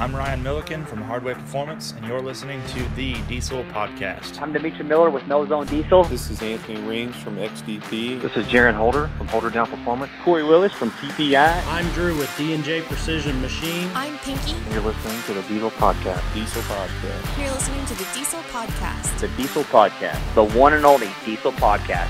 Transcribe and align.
I'm 0.00 0.16
Ryan 0.16 0.42
Milliken 0.42 0.86
from 0.86 1.02
Hardway 1.02 1.34
Performance, 1.34 1.92
and 1.92 2.06
you're 2.06 2.22
listening 2.22 2.62
to 2.68 2.82
the 2.96 3.20
Diesel 3.28 3.64
Podcast. 3.64 4.40
I'm 4.40 4.50
Demetri 4.50 4.82
Miller 4.82 5.10
with 5.10 5.26
No 5.26 5.46
Zone 5.46 5.66
Diesel. 5.66 6.04
This 6.04 6.30
is 6.30 6.40
Anthony 6.40 6.80
Range 6.88 7.14
from 7.16 7.36
XDP. 7.36 8.18
This 8.18 8.34
is 8.34 8.46
Jaron 8.46 8.72
Holder 8.72 9.10
from 9.18 9.28
Holder 9.28 9.50
Down 9.50 9.66
Performance. 9.66 10.10
Corey 10.24 10.42
Willis 10.42 10.72
from 10.72 10.90
TPI. 10.92 11.66
I'm 11.66 11.86
Drew 11.90 12.16
with 12.16 12.34
D&J 12.38 12.80
Precision 12.80 13.42
Machine. 13.42 13.90
I'm 13.94 14.16
Pinky. 14.20 14.52
And 14.52 14.72
you're 14.72 14.82
listening 14.82 15.20
to 15.24 15.34
the 15.34 15.42
Diesel 15.42 15.70
Podcast. 15.72 16.22
Diesel 16.32 16.62
Podcast. 16.62 17.38
You're 17.38 17.52
listening 17.52 17.84
to 17.84 17.94
the 17.94 18.06
Diesel 18.14 18.40
Podcast. 18.44 19.20
The 19.20 19.28
Diesel 19.36 19.64
Podcast. 19.64 20.34
The 20.34 20.44
one 20.44 20.72
and 20.72 20.86
only 20.86 21.10
Diesel 21.26 21.52
Podcast. 21.52 22.08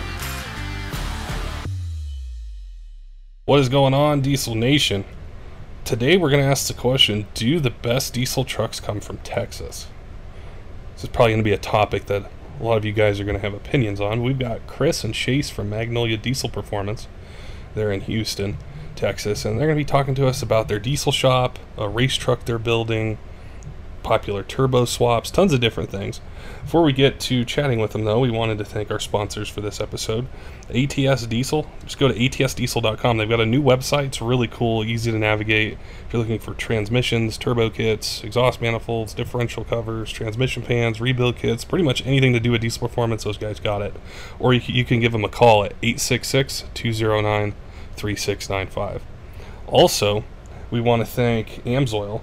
What 3.47 3.59
is 3.59 3.69
going 3.69 3.95
on, 3.95 4.21
Diesel 4.21 4.55
Nation? 4.55 5.05
Today 5.91 6.17
we're 6.17 6.31
going 6.31 6.41
to 6.41 6.49
ask 6.49 6.69
the 6.69 6.81
question 6.81 7.27
Do 7.35 7.59
the 7.59 7.69
best 7.69 8.15
diesel 8.15 8.45
trucks 8.45 8.79
come 8.79 9.01
from 9.01 9.19
Texas? 9.25 9.89
This 10.95 11.03
is 11.03 11.11
probably 11.11 11.33
going 11.33 11.43
to 11.43 11.51
be 11.51 11.53
a 11.53 11.59
topic 11.59 12.07
that 12.07 12.31
a 12.61 12.63
lot 12.63 12.77
of 12.77 12.85
you 12.85 12.93
guys 12.93 13.19
are 13.19 13.25
going 13.25 13.35
to 13.35 13.43
have 13.43 13.55
opinions 13.55 14.01
on. 14.01 14.23
We've 14.23 14.39
got 14.39 14.65
Chris 14.69 15.03
and 15.03 15.13
Chase 15.13 15.51
from 15.51 15.69
Magnolia 15.69 16.17
Diesel 16.17 16.49
Performance. 16.49 17.09
They're 17.75 17.91
in 17.91 18.03
Houston, 18.03 18.59
Texas, 18.95 19.45
and 19.45 19.59
they're 19.59 19.67
going 19.67 19.77
to 19.77 19.85
be 19.85 19.85
talking 19.85 20.15
to 20.15 20.29
us 20.29 20.45
about 20.45 20.69
their 20.69 20.79
diesel 20.79 21.11
shop, 21.11 21.59
a 21.77 21.89
race 21.89 22.15
truck 22.15 22.45
they're 22.45 22.61
building, 22.61 23.19
popular 24.05 24.45
turbo 24.45 24.85
swaps, 24.85 25.29
tons 25.29 25.53
of 25.53 25.59
different 25.59 25.91
things. 25.91 26.21
Before 26.71 26.85
we 26.85 26.93
get 26.93 27.19
to 27.23 27.45
chatting 27.45 27.81
with 27.81 27.91
them, 27.91 28.05
though, 28.05 28.21
we 28.21 28.31
wanted 28.31 28.59
to 28.59 28.65
thank 28.65 28.93
our 28.93 29.01
sponsors 29.01 29.49
for 29.49 29.61
this 29.61 29.81
episode 29.81 30.29
ATS 30.73 31.27
Diesel. 31.27 31.67
Just 31.83 31.99
go 31.99 32.07
to 32.07 32.15
atsdiesel.com. 32.15 33.17
They've 33.17 33.29
got 33.29 33.41
a 33.41 33.45
new 33.45 33.61
website. 33.61 34.07
It's 34.07 34.23
really 34.23 34.47
cool, 34.47 34.85
easy 34.85 35.11
to 35.11 35.19
navigate. 35.19 35.73
If 35.73 36.13
you're 36.13 36.23
looking 36.23 36.39
for 36.39 36.55
transmissions, 36.55 37.37
turbo 37.39 37.71
kits, 37.71 38.23
exhaust 38.23 38.61
manifolds, 38.61 39.15
differential 39.15 39.65
covers, 39.65 40.13
transmission 40.13 40.63
pans, 40.63 41.01
rebuild 41.01 41.35
kits, 41.35 41.65
pretty 41.65 41.85
much 41.85 42.07
anything 42.07 42.33
to 42.35 42.39
do 42.39 42.53
with 42.53 42.61
diesel 42.61 42.87
performance, 42.87 43.25
those 43.25 43.37
guys 43.37 43.59
got 43.59 43.83
it. 43.83 43.93
Or 44.39 44.55
you, 44.55 44.85
can 44.85 45.01
give 45.01 45.11
them 45.11 45.25
a 45.25 45.29
call 45.29 45.65
at 45.65 45.73
866 45.83 46.67
209 46.73 47.53
3695. 47.97 49.03
Also, 49.67 50.23
we 50.71 50.81
want 50.81 51.05
to 51.05 51.07
thank 51.07 51.65
Amsoil 51.65 52.21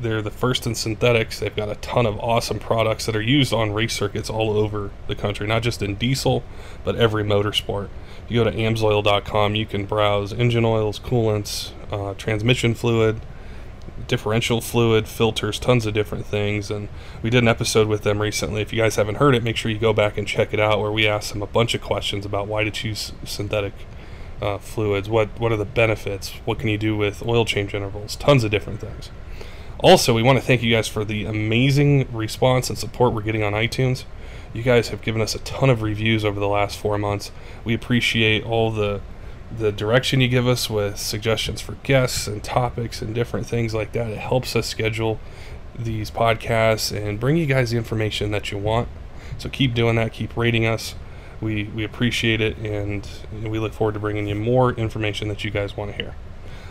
they're 0.00 0.22
the 0.22 0.30
first 0.30 0.66
in 0.66 0.74
synthetics. 0.74 1.40
They've 1.40 1.54
got 1.54 1.68
a 1.68 1.74
ton 1.76 2.06
of 2.06 2.18
awesome 2.20 2.58
products 2.58 3.06
that 3.06 3.16
are 3.16 3.22
used 3.22 3.52
on 3.52 3.72
race 3.72 3.94
circuits 3.94 4.30
all 4.30 4.50
over 4.50 4.90
the 5.06 5.14
country, 5.14 5.46
not 5.46 5.62
just 5.62 5.82
in 5.82 5.96
diesel, 5.96 6.42
but 6.84 6.96
every 6.96 7.24
motorsport. 7.24 7.88
If 8.24 8.30
you 8.30 8.44
go 8.44 8.50
to 8.50 8.56
amsoil.com, 8.56 9.54
you 9.54 9.66
can 9.66 9.86
browse 9.86 10.32
engine 10.32 10.64
oils, 10.64 10.98
coolants, 10.98 11.72
uh, 11.90 12.14
transmission 12.14 12.74
fluid, 12.74 13.20
differential 14.06 14.60
fluid, 14.60 15.08
filters, 15.08 15.58
tons 15.58 15.86
of 15.86 15.94
different 15.94 16.26
things. 16.26 16.70
And 16.70 16.88
we 17.22 17.30
did 17.30 17.42
an 17.42 17.48
episode 17.48 17.88
with 17.88 18.02
them 18.02 18.20
recently. 18.20 18.62
If 18.62 18.72
you 18.72 18.80
guys 18.80 18.96
haven't 18.96 19.16
heard 19.16 19.34
it, 19.34 19.42
make 19.42 19.56
sure 19.56 19.70
you 19.70 19.78
go 19.78 19.92
back 19.92 20.16
and 20.16 20.28
check 20.28 20.54
it 20.54 20.60
out, 20.60 20.80
where 20.80 20.92
we 20.92 21.06
asked 21.06 21.32
them 21.32 21.42
a 21.42 21.46
bunch 21.46 21.74
of 21.74 21.80
questions 21.80 22.24
about 22.24 22.46
why 22.46 22.64
to 22.64 22.70
choose 22.70 23.12
synthetic. 23.24 23.72
Uh, 24.40 24.56
fluids. 24.56 25.08
What 25.08 25.28
what 25.40 25.50
are 25.50 25.56
the 25.56 25.64
benefits? 25.64 26.30
What 26.44 26.60
can 26.60 26.68
you 26.68 26.78
do 26.78 26.96
with 26.96 27.26
oil 27.26 27.44
change 27.44 27.74
intervals? 27.74 28.14
Tons 28.14 28.44
of 28.44 28.52
different 28.52 28.78
things. 28.78 29.10
Also, 29.80 30.12
we 30.12 30.22
want 30.22 30.38
to 30.38 30.44
thank 30.44 30.62
you 30.62 30.74
guys 30.74 30.88
for 30.88 31.04
the 31.04 31.24
amazing 31.24 32.08
response 32.12 32.68
and 32.68 32.76
support 32.76 33.12
we're 33.12 33.22
getting 33.22 33.44
on 33.44 33.52
iTunes. 33.52 34.04
You 34.52 34.62
guys 34.62 34.88
have 34.88 35.02
given 35.02 35.20
us 35.20 35.34
a 35.34 35.38
ton 35.40 35.70
of 35.70 35.82
reviews 35.82 36.24
over 36.24 36.40
the 36.40 36.48
last 36.48 36.78
four 36.78 36.98
months. 36.98 37.30
We 37.64 37.74
appreciate 37.74 38.44
all 38.44 38.70
the 38.70 39.00
the 39.56 39.72
direction 39.72 40.20
you 40.20 40.28
give 40.28 40.46
us 40.46 40.68
with 40.68 40.98
suggestions 40.98 41.62
for 41.62 41.72
guests 41.82 42.26
and 42.26 42.44
topics 42.44 43.00
and 43.00 43.14
different 43.14 43.46
things 43.46 43.72
like 43.72 43.92
that. 43.92 44.10
It 44.10 44.18
helps 44.18 44.54
us 44.54 44.66
schedule 44.66 45.18
these 45.78 46.10
podcasts 46.10 46.94
and 46.94 47.18
bring 47.18 47.38
you 47.38 47.46
guys 47.46 47.70
the 47.70 47.78
information 47.78 48.30
that 48.32 48.50
you 48.50 48.58
want. 48.58 48.88
So 49.38 49.48
keep 49.48 49.74
doing 49.74 49.96
that. 49.96 50.12
Keep 50.12 50.36
rating 50.36 50.66
us. 50.66 50.96
We 51.40 51.64
we 51.64 51.84
appreciate 51.84 52.40
it, 52.40 52.58
and 52.58 53.08
we 53.44 53.60
look 53.60 53.72
forward 53.72 53.94
to 53.94 54.00
bringing 54.00 54.26
you 54.26 54.34
more 54.34 54.72
information 54.72 55.28
that 55.28 55.44
you 55.44 55.52
guys 55.52 55.76
want 55.76 55.92
to 55.92 55.96
hear. 55.96 56.16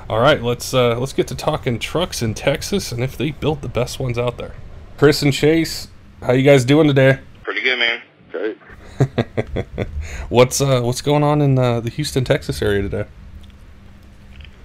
All 0.10 0.22
right, 0.22 0.42
let's 0.42 0.74
uh, 0.74 0.98
let's 0.98 1.12
get 1.12 1.28
to 1.28 1.36
talking 1.36 1.80
trucks 1.80 2.22
in 2.22 2.34
Texas 2.34 2.94
and 2.94 3.04
if 3.04 3.18
they 3.18 3.32
built 3.32 3.62
the 3.62 3.68
best 3.68 4.00
ones 4.00 4.18
out 4.18 4.38
there. 4.38 4.54
Chris 4.98 5.22
and 5.22 5.34
Chase, 5.34 5.90
how 6.22 6.32
you 6.32 6.44
guys 6.44 6.64
doing 6.64 6.88
today? 6.88 7.20
Pretty 7.44 7.62
good, 7.62 7.78
man. 7.78 8.02
Great. 8.32 8.58
what's 10.30 10.62
uh, 10.62 10.80
what's 10.80 11.02
going 11.02 11.24
on 11.24 11.42
in 11.42 11.60
uh, 11.60 11.82
the 11.82 11.90
Houston, 11.90 12.24
Texas 12.24 12.62
area 12.62 12.82
today? 12.82 13.06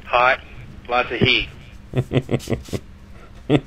Hot, 0.04 0.38
lots 0.88 1.10
of 1.10 1.18
heat. 1.18 1.48
and 1.92 3.60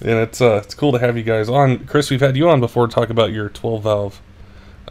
it's 0.00 0.40
uh, 0.40 0.62
it's 0.64 0.74
cool 0.74 0.92
to 0.92 0.98
have 0.98 1.18
you 1.18 1.24
guys 1.24 1.50
on. 1.50 1.84
Chris, 1.84 2.08
we've 2.08 2.22
had 2.22 2.38
you 2.38 2.48
on 2.48 2.58
before 2.58 2.86
to 2.86 2.94
talk 2.94 3.10
about 3.10 3.32
your 3.32 3.50
12 3.50 3.82
valve 3.82 4.22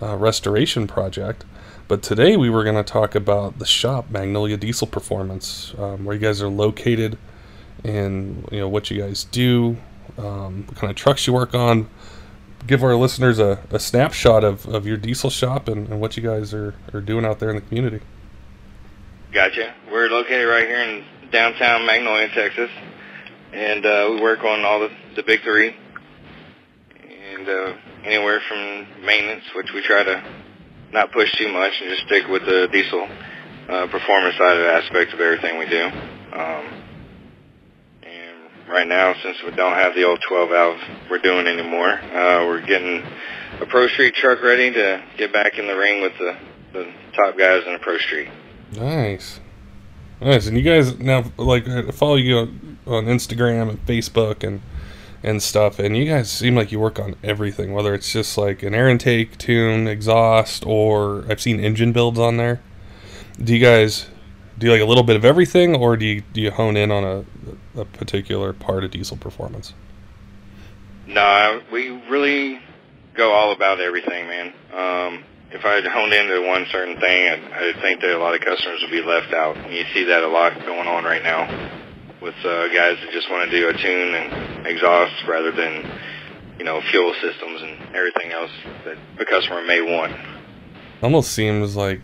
uh, 0.01 0.15
restoration 0.15 0.87
project. 0.87 1.45
But 1.87 2.03
today 2.03 2.37
we 2.37 2.49
were 2.49 2.63
going 2.63 2.75
to 2.75 2.83
talk 2.83 3.15
about 3.15 3.57
the 3.57 3.65
shop, 3.65 4.11
Magnolia 4.11 4.57
Diesel 4.57 4.85
Performance, 4.87 5.73
um, 5.77 6.05
where 6.05 6.15
you 6.15 6.21
guys 6.21 6.41
are 6.41 6.47
located, 6.47 7.17
and 7.83 8.47
you 8.51 8.59
know 8.59 8.69
what 8.69 8.91
you 8.91 9.01
guys 9.01 9.23
do, 9.23 9.77
um, 10.17 10.67
what 10.67 10.77
kind 10.77 10.91
of 10.91 10.95
trucks 10.95 11.25
you 11.25 11.33
work 11.33 11.55
on. 11.55 11.89
Give 12.67 12.83
our 12.83 12.95
listeners 12.95 13.39
a, 13.39 13.59
a 13.71 13.79
snapshot 13.79 14.43
of, 14.43 14.67
of 14.67 14.85
your 14.85 14.97
diesel 14.97 15.29
shop 15.29 15.67
and, 15.67 15.87
and 15.87 15.99
what 15.99 16.15
you 16.15 16.21
guys 16.21 16.53
are, 16.53 16.75
are 16.93 17.01
doing 17.01 17.25
out 17.25 17.39
there 17.39 17.49
in 17.49 17.55
the 17.55 17.61
community. 17.61 18.01
Gotcha. 19.31 19.73
We're 19.91 20.09
located 20.09 20.47
right 20.47 20.67
here 20.67 20.81
in 20.81 21.05
downtown 21.31 21.85
Magnolia, 21.85 22.29
Texas, 22.29 22.69
and 23.51 23.85
uh, 23.85 24.09
we 24.11 24.21
work 24.21 24.43
on 24.43 24.63
all 24.65 24.79
the, 24.79 24.91
the 25.15 25.23
big 25.23 25.41
three, 25.41 25.75
and 27.33 27.49
uh, 27.49 27.73
anywhere 28.03 28.41
from 28.47 29.05
maintenance, 29.05 29.43
which 29.55 29.71
we 29.73 29.81
try 29.81 30.03
to 30.03 30.23
not 30.91 31.11
push 31.11 31.31
too 31.37 31.51
much 31.51 31.73
and 31.81 31.89
just 31.89 32.05
stick 32.07 32.27
with 32.27 32.45
the 32.45 32.67
diesel 32.71 33.07
uh, 33.69 33.87
performance 33.87 34.35
side 34.37 34.57
of 34.57 34.63
the 34.63 34.73
aspect 34.73 35.13
of 35.13 35.19
everything 35.19 35.59
we 35.59 35.67
do. 35.67 35.85
Um, 35.85 36.83
and 38.03 38.69
right 38.69 38.87
now, 38.87 39.13
since 39.21 39.37
we 39.43 39.51
don't 39.51 39.73
have 39.73 39.93
the 39.95 40.03
old 40.05 40.19
12 40.27 40.49
valve 40.49 40.79
we're 41.09 41.19
doing 41.19 41.47
anymore, 41.47 41.91
uh, 41.91 42.45
we're 42.47 42.65
getting 42.65 43.03
a 43.61 43.65
Pro 43.65 43.87
Street 43.87 44.15
truck 44.15 44.41
ready 44.41 44.71
to 44.71 45.03
get 45.17 45.33
back 45.33 45.57
in 45.57 45.67
the 45.67 45.75
ring 45.75 46.01
with 46.01 46.13
the, 46.17 46.37
the 46.73 46.93
top 47.15 47.37
guys 47.37 47.63
in 47.65 47.73
the 47.73 47.79
Pro 47.79 47.97
Street. 47.97 48.29
Nice. 48.73 49.39
Nice. 50.21 50.47
And 50.47 50.57
you 50.57 50.63
guys 50.63 50.97
now, 50.99 51.31
like, 51.37 51.65
follow 51.93 52.15
you 52.15 52.37
on 52.85 53.05
Instagram 53.05 53.69
and 53.69 53.85
Facebook 53.85 54.43
and 54.43 54.61
and 55.23 55.41
stuff. 55.41 55.79
And 55.79 55.95
you 55.95 56.05
guys 56.05 56.29
seem 56.29 56.55
like 56.55 56.71
you 56.71 56.79
work 56.79 56.99
on 56.99 57.15
everything, 57.23 57.73
whether 57.73 57.93
it's 57.93 58.11
just 58.11 58.37
like 58.37 58.63
an 58.63 58.73
air 58.73 58.89
intake, 58.89 59.37
tune, 59.37 59.87
exhaust, 59.87 60.65
or 60.65 61.25
I've 61.29 61.41
seen 61.41 61.59
engine 61.59 61.91
builds 61.91 62.19
on 62.19 62.37
there. 62.37 62.61
Do 63.41 63.53
you 63.53 63.63
guys 63.63 64.07
do 64.57 64.71
like 64.71 64.81
a 64.81 64.85
little 64.85 65.03
bit 65.03 65.15
of 65.15 65.23
everything, 65.23 65.75
or 65.75 65.95
do 65.95 66.05
you 66.05 66.23
do 66.33 66.41
you 66.41 66.51
hone 66.51 66.75
in 66.75 66.91
on 66.91 67.03
a, 67.03 67.81
a 67.81 67.85
particular 67.85 68.53
part 68.53 68.83
of 68.83 68.91
diesel 68.91 69.17
performance? 69.17 69.73
No, 71.07 71.61
we 71.71 71.89
really 72.09 72.59
go 73.15 73.31
all 73.31 73.51
about 73.51 73.79
everything, 73.79 74.27
man. 74.27 74.47
Um, 74.73 75.23
if 75.51 75.65
I 75.65 75.75
had 75.75 75.85
honed 75.87 76.13
into 76.13 76.45
one 76.45 76.67
certain 76.71 76.99
thing, 76.99 77.29
I, 77.29 77.69
I 77.69 77.81
think 77.81 78.01
that 78.01 78.15
a 78.15 78.19
lot 78.19 78.35
of 78.35 78.41
customers 78.41 78.81
would 78.81 78.91
be 78.91 79.01
left 79.01 79.33
out. 79.33 79.57
And 79.57 79.73
you 79.73 79.85
see 79.93 80.03
that 80.05 80.23
a 80.23 80.27
lot 80.27 80.53
going 80.59 80.87
on 80.87 81.03
right 81.03 81.23
now 81.23 81.87
with 82.21 82.35
uh, 82.43 82.67
guys 82.67 82.97
that 83.01 83.09
just 83.11 83.29
want 83.29 83.49
to 83.49 83.57
do 83.57 83.69
a 83.69 83.73
tune 83.73 84.13
and 84.13 84.67
exhaust 84.67 85.13
rather 85.27 85.51
than, 85.51 85.89
you 86.57 86.65
know, 86.65 86.81
fuel 86.91 87.13
systems 87.21 87.61
and 87.61 87.95
everything 87.95 88.31
else 88.31 88.51
that 88.85 88.97
a 89.19 89.25
customer 89.25 89.63
may 89.63 89.81
want. 89.81 90.13
Almost 91.01 91.31
seems 91.31 91.75
like, 91.75 92.01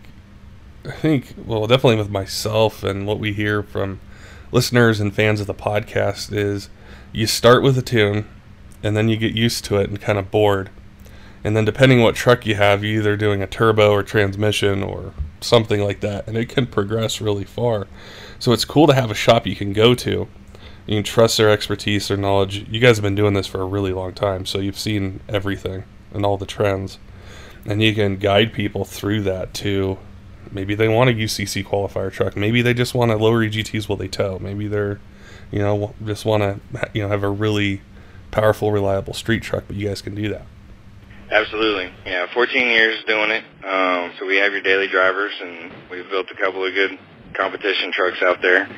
I 0.86 0.92
think, 0.92 1.34
well, 1.44 1.66
definitely 1.66 1.96
with 1.96 2.10
myself 2.10 2.82
and 2.82 3.06
what 3.06 3.18
we 3.18 3.32
hear 3.32 3.62
from 3.62 4.00
listeners 4.52 5.00
and 5.00 5.14
fans 5.14 5.40
of 5.40 5.46
the 5.46 5.54
podcast 5.54 6.32
is 6.32 6.70
you 7.12 7.26
start 7.26 7.62
with 7.62 7.76
a 7.76 7.82
tune 7.82 8.26
and 8.82 8.96
then 8.96 9.08
you 9.08 9.16
get 9.16 9.34
used 9.34 9.64
to 9.66 9.76
it 9.76 9.90
and 9.90 10.00
kind 10.00 10.18
of 10.18 10.30
bored. 10.30 10.70
And 11.46 11.56
then 11.56 11.64
depending 11.64 12.02
what 12.02 12.16
truck 12.16 12.44
you 12.44 12.56
have, 12.56 12.82
you're 12.82 12.98
either 12.98 13.16
doing 13.16 13.40
a 13.40 13.46
turbo 13.46 13.92
or 13.92 14.02
transmission 14.02 14.82
or 14.82 15.14
something 15.40 15.80
like 15.80 16.00
that, 16.00 16.26
and 16.26 16.36
it 16.36 16.48
can 16.48 16.66
progress 16.66 17.20
really 17.20 17.44
far. 17.44 17.86
So 18.40 18.50
it's 18.50 18.64
cool 18.64 18.88
to 18.88 18.94
have 18.94 19.12
a 19.12 19.14
shop 19.14 19.46
you 19.46 19.54
can 19.54 19.72
go 19.72 19.94
to. 19.94 20.26
You 20.86 20.96
can 20.96 21.04
trust 21.04 21.36
their 21.36 21.48
expertise, 21.48 22.08
their 22.08 22.16
knowledge. 22.16 22.66
You 22.68 22.80
guys 22.80 22.96
have 22.96 23.04
been 23.04 23.14
doing 23.14 23.34
this 23.34 23.46
for 23.46 23.60
a 23.60 23.64
really 23.64 23.92
long 23.92 24.12
time, 24.12 24.44
so 24.44 24.58
you've 24.58 24.76
seen 24.76 25.20
everything 25.28 25.84
and 26.12 26.26
all 26.26 26.36
the 26.36 26.46
trends. 26.46 26.98
And 27.64 27.80
you 27.80 27.94
can 27.94 28.16
guide 28.16 28.52
people 28.52 28.84
through 28.84 29.22
that 29.22 29.54
too. 29.54 29.98
Maybe 30.50 30.74
they 30.74 30.88
want 30.88 31.10
a 31.10 31.12
UCC 31.12 31.64
qualifier 31.64 32.10
truck. 32.10 32.34
Maybe 32.34 32.60
they 32.60 32.74
just 32.74 32.92
want 32.92 33.12
to 33.12 33.16
lower 33.16 33.46
EGTs 33.46 33.88
while 33.88 33.96
they 33.96 34.08
tow. 34.08 34.40
Maybe 34.40 34.66
they're, 34.66 34.98
you 35.52 35.60
know, 35.60 35.94
just 36.04 36.24
want 36.24 36.42
to, 36.42 36.90
you 36.92 37.02
know, 37.02 37.08
have 37.10 37.22
a 37.22 37.30
really 37.30 37.82
powerful, 38.32 38.72
reliable 38.72 39.14
street 39.14 39.44
truck. 39.44 39.62
But 39.68 39.76
you 39.76 39.86
guys 39.86 40.02
can 40.02 40.16
do 40.16 40.28
that. 40.30 40.44
Absolutely, 41.30 41.92
yeah. 42.04 42.26
14 42.32 42.68
years 42.68 43.02
doing 43.06 43.30
it. 43.30 43.44
Um, 43.64 44.12
so 44.18 44.26
we 44.26 44.36
have 44.36 44.52
your 44.52 44.62
daily 44.62 44.88
drivers, 44.88 45.32
and 45.42 45.72
we've 45.90 46.08
built 46.08 46.30
a 46.30 46.36
couple 46.36 46.64
of 46.64 46.72
good 46.72 46.98
competition 47.34 47.90
trucks 47.92 48.22
out 48.22 48.40
there. 48.42 48.68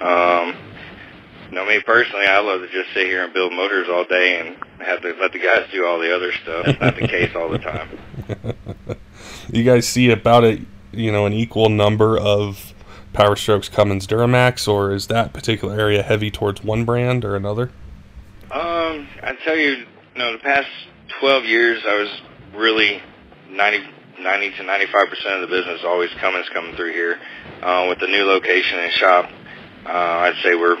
Um, 0.00 0.56
know, 1.56 1.66
me 1.66 1.80
personally, 1.80 2.26
I 2.26 2.40
love 2.40 2.60
to 2.60 2.68
just 2.68 2.92
sit 2.94 3.06
here 3.06 3.24
and 3.24 3.32
build 3.32 3.52
motors 3.52 3.88
all 3.90 4.04
day 4.04 4.40
and 4.40 4.56
have 4.86 5.00
to 5.02 5.14
let 5.14 5.32
the 5.32 5.38
guys 5.38 5.66
do 5.72 5.86
all 5.86 5.98
the 5.98 6.14
other 6.14 6.30
stuff. 6.32 6.68
It's 6.68 6.80
not 6.80 6.94
the 6.94 7.08
case 7.08 7.34
all 7.34 7.48
the 7.48 7.58
time. 7.58 7.98
you 9.50 9.64
guys 9.64 9.88
see 9.88 10.10
about 10.10 10.44
a 10.44 10.64
you 10.92 11.10
know 11.10 11.26
an 11.26 11.32
equal 11.32 11.68
number 11.68 12.18
of 12.18 12.74
Power 13.12 13.34
Strokes 13.34 13.68
Cummins 13.68 14.06
Duramax, 14.06 14.68
or 14.68 14.92
is 14.92 15.06
that 15.08 15.32
particular 15.32 15.78
area 15.78 16.02
heavy 16.02 16.30
towards 16.30 16.62
one 16.62 16.84
brand 16.84 17.24
or 17.24 17.34
another? 17.34 17.70
Um, 18.50 19.08
I 19.22 19.36
tell 19.44 19.56
you, 19.56 19.70
you 19.70 19.86
know, 20.18 20.32
the 20.32 20.38
past 20.38 20.68
12 21.20 21.44
years, 21.44 21.82
I 21.88 21.98
was 21.98 22.08
really 22.54 23.00
90, 23.50 23.88
90 24.20 24.50
to 24.56 24.62
95 24.62 25.08
percent 25.08 25.34
of 25.34 25.40
the 25.48 25.56
business 25.56 25.80
always 25.84 26.10
Cummins 26.20 26.48
coming 26.52 26.74
through 26.76 26.92
here. 26.92 27.18
Uh, 27.62 27.86
with 27.88 28.00
the 28.00 28.06
new 28.06 28.24
location 28.24 28.78
and 28.78 28.92
shop, 28.92 29.30
uh, 29.86 29.88
I'd 29.88 30.36
say 30.42 30.54
we're 30.54 30.76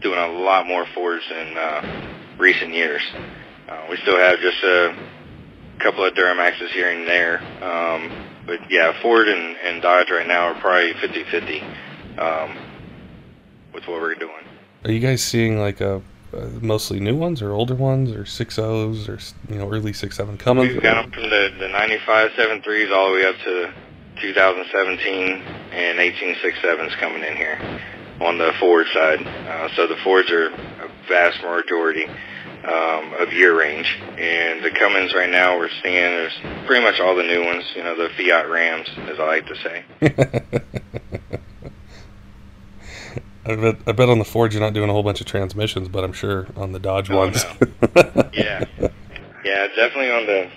doing 0.00 0.18
a 0.18 0.28
lot 0.28 0.66
more 0.66 0.86
Fords 0.94 1.24
in 1.30 1.56
uh, 1.56 2.36
recent 2.38 2.72
years. 2.74 3.02
Uh, 3.68 3.86
we 3.90 3.96
still 3.98 4.18
have 4.18 4.38
just 4.38 4.62
a 4.62 4.96
couple 5.78 6.04
of 6.04 6.14
Duramaxes 6.14 6.70
here 6.70 6.90
and 6.90 7.06
there. 7.08 7.38
Um, 7.62 8.26
but 8.46 8.70
yeah, 8.70 9.00
Ford 9.02 9.28
and, 9.28 9.56
and 9.56 9.82
Dodge 9.82 10.10
right 10.10 10.26
now 10.26 10.52
are 10.52 10.60
probably 10.60 10.92
50-50 10.94 12.18
um, 12.18 12.56
with 13.74 13.86
what 13.88 14.00
we're 14.00 14.14
doing. 14.14 14.32
Are 14.84 14.92
you 14.92 15.00
guys 15.00 15.22
seeing 15.22 15.58
like 15.58 15.80
a 15.80 16.02
uh, 16.32 16.46
mostly 16.60 17.00
new 17.00 17.16
ones 17.16 17.42
or 17.42 17.52
older 17.52 17.74
ones 17.74 18.12
or 18.12 18.24
six 18.24 18.58
O's 18.58 19.08
or 19.08 19.18
you 19.48 19.58
know 19.58 19.70
early 19.70 19.92
six 19.92 20.16
seven 20.16 20.38
Cummins? 20.38 20.72
We've 20.72 20.82
got 20.82 21.02
them 21.02 21.12
from 21.12 21.24
the, 21.24 21.50
the 21.58 21.68
95 21.68 22.30
7.3s 22.32 22.92
all 22.94 23.10
the 23.10 23.14
way 23.14 23.24
up 23.24 23.36
to 23.44 23.72
2017 24.20 25.42
and 25.72 25.98
18 25.98 26.34
6.7s 26.36 26.96
coming 26.98 27.22
in 27.22 27.36
here 27.36 27.80
on 28.20 28.38
the 28.38 28.52
Ford 28.58 28.86
side. 28.92 29.20
Uh, 29.26 29.68
so 29.76 29.86
the 29.86 29.96
Fords 29.96 30.30
are 30.30 30.48
a 30.48 30.90
vast 31.08 31.42
majority 31.42 32.06
um, 32.06 33.12
of 33.14 33.32
year 33.32 33.56
range, 33.56 33.96
and 34.18 34.64
the 34.64 34.70
Cummins 34.70 35.14
right 35.14 35.30
now 35.30 35.56
we're 35.56 35.70
seeing 35.82 35.96
is 35.96 36.32
pretty 36.66 36.82
much 36.82 36.98
all 37.00 37.14
the 37.14 37.22
new 37.22 37.44
ones. 37.44 37.64
You 37.76 37.84
know, 37.84 37.96
the 37.96 38.08
Fiat 38.16 38.48
Rams, 38.48 38.88
as 39.08 39.20
I 39.20 39.26
like 39.26 39.46
to 39.46 39.56
say. 39.56 39.84
I 43.48 43.54
bet, 43.54 43.76
I 43.86 43.92
bet 43.92 44.08
on 44.08 44.18
the 44.18 44.24
Ford 44.24 44.52
you're 44.52 44.62
not 44.62 44.72
doing 44.72 44.90
a 44.90 44.92
whole 44.92 45.02
bunch 45.02 45.20
of 45.20 45.26
transmissions, 45.26 45.88
but 45.88 46.02
I'm 46.04 46.12
sure 46.12 46.48
on 46.56 46.72
the 46.72 46.78
Dodge 46.80 47.10
Oh, 47.10 47.16
ones. 47.18 47.44
yeah, 48.32 48.64
yeah, 49.44 49.66
definitely 49.76 50.10
on 50.10 50.26
the 50.26 50.50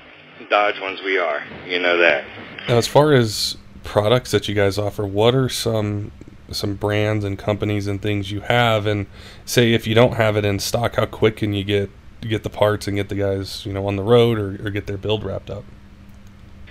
Dodge 0.49 0.79
ones 0.81 0.99
we 1.03 1.17
are. 1.19 1.43
You 1.67 1.79
know 1.79 1.97
that. 1.99 2.25
Now, 2.67 2.77
as 2.77 2.87
far 2.87 3.13
as 3.13 3.57
products 3.83 4.31
that 4.31 4.47
you 4.47 4.55
guys 4.55 4.77
offer, 4.77 5.05
what 5.05 5.35
are 5.35 5.49
some 5.49 6.11
some 6.51 6.73
brands 6.73 7.23
and 7.23 7.37
companies 7.37 7.85
and 7.85 8.01
things 8.01 8.31
you 8.31 8.41
have? 8.41 8.85
And 8.87 9.05
say 9.45 9.73
if 9.73 9.85
you 9.85 9.93
don't 9.93 10.13
have 10.13 10.35
it 10.35 10.43
in 10.45 10.57
stock, 10.59 10.95
how 10.95 11.05
quick 11.05 11.37
can 11.37 11.53
you 11.53 11.63
get 11.63 11.89
get 12.21 12.43
the 12.43 12.49
parts 12.49 12.87
and 12.87 12.97
get 12.97 13.07
the 13.09 13.15
guys 13.15 13.65
you 13.65 13.71
know 13.71 13.85
on 13.87 13.95
the 13.95 14.03
road 14.03 14.37
or, 14.39 14.65
or 14.65 14.69
get 14.71 14.87
their 14.87 14.97
build 14.97 15.23
wrapped 15.23 15.49
up? 15.51 15.63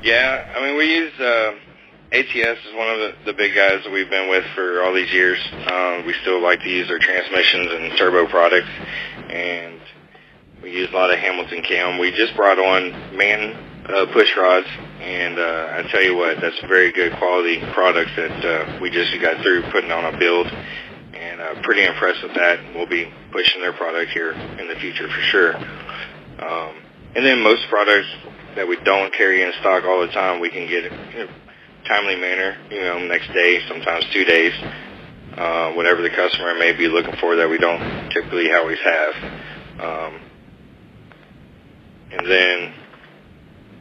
Yeah, 0.02 0.52
I 0.56 0.60
mean 0.66 0.76
we 0.76 0.84
use 0.96 1.18
uh, 1.20 1.54
ATS 2.10 2.58
is 2.64 2.74
one 2.74 2.88
of 2.88 2.98
the, 2.98 3.14
the 3.26 3.32
big 3.34 3.54
guys 3.54 3.84
that 3.84 3.92
we've 3.92 4.08
been 4.08 4.30
with 4.30 4.44
for 4.54 4.82
all 4.82 4.94
these 4.94 5.12
years. 5.12 5.38
Um, 5.52 6.06
we 6.06 6.14
still 6.22 6.42
like 6.42 6.60
to 6.62 6.68
use 6.68 6.88
their 6.88 6.98
transmissions 6.98 7.68
and 7.70 7.98
turbo 7.98 8.26
products, 8.26 8.68
and 9.28 9.78
we 10.62 10.72
use 10.72 10.88
a 10.90 10.94
lot 10.94 11.12
of 11.12 11.18
Hamilton 11.18 11.62
Cam. 11.62 11.98
We 11.98 12.10
just 12.12 12.34
brought 12.34 12.58
on 12.58 13.14
man 13.14 13.84
uh, 13.84 14.06
push 14.12 14.34
rods, 14.38 14.66
and 15.00 15.38
uh, 15.38 15.84
I 15.84 15.88
tell 15.90 16.02
you 16.02 16.16
what, 16.16 16.40
that's 16.40 16.56
a 16.62 16.66
very 16.66 16.92
good 16.92 17.12
quality 17.18 17.60
products 17.72 18.12
that 18.16 18.44
uh, 18.44 18.78
we 18.80 18.88
just 18.88 19.12
got 19.20 19.42
through 19.42 19.64
putting 19.70 19.92
on 19.92 20.14
a 20.14 20.18
build, 20.18 20.46
and 21.12 21.40
uh, 21.42 21.60
pretty 21.62 21.84
impressed 21.84 22.22
with 22.22 22.34
that. 22.36 22.74
We'll 22.74 22.86
be 22.86 23.12
pushing 23.32 23.60
their 23.60 23.74
product 23.74 24.12
here 24.12 24.32
in 24.32 24.66
the 24.68 24.76
future 24.80 25.08
for 25.08 25.20
sure. 25.28 25.56
Um, 25.56 26.74
and 27.14 27.24
then 27.26 27.42
most 27.42 27.68
products 27.68 28.08
that 28.56 28.66
we 28.66 28.76
don't 28.76 29.12
carry 29.12 29.42
in 29.42 29.52
stock 29.60 29.84
all 29.84 30.00
the 30.00 30.12
time, 30.12 30.40
we 30.40 30.48
can 30.48 30.66
get 30.66 30.86
in 30.86 31.28
a 31.28 31.47
timely 31.88 32.16
manner, 32.16 32.56
you 32.70 32.80
know, 32.80 32.98
next 32.98 33.32
day, 33.32 33.60
sometimes 33.66 34.04
two 34.12 34.24
days, 34.24 34.52
uh, 35.36 35.72
whatever 35.72 36.02
the 36.02 36.10
customer 36.10 36.54
may 36.54 36.72
be 36.72 36.86
looking 36.86 37.16
for 37.16 37.36
that 37.36 37.48
we 37.48 37.58
don't 37.58 38.10
typically 38.10 38.52
always 38.52 38.78
have. 38.78 39.14
Um, 39.80 40.20
and 42.12 42.26
then, 42.26 42.74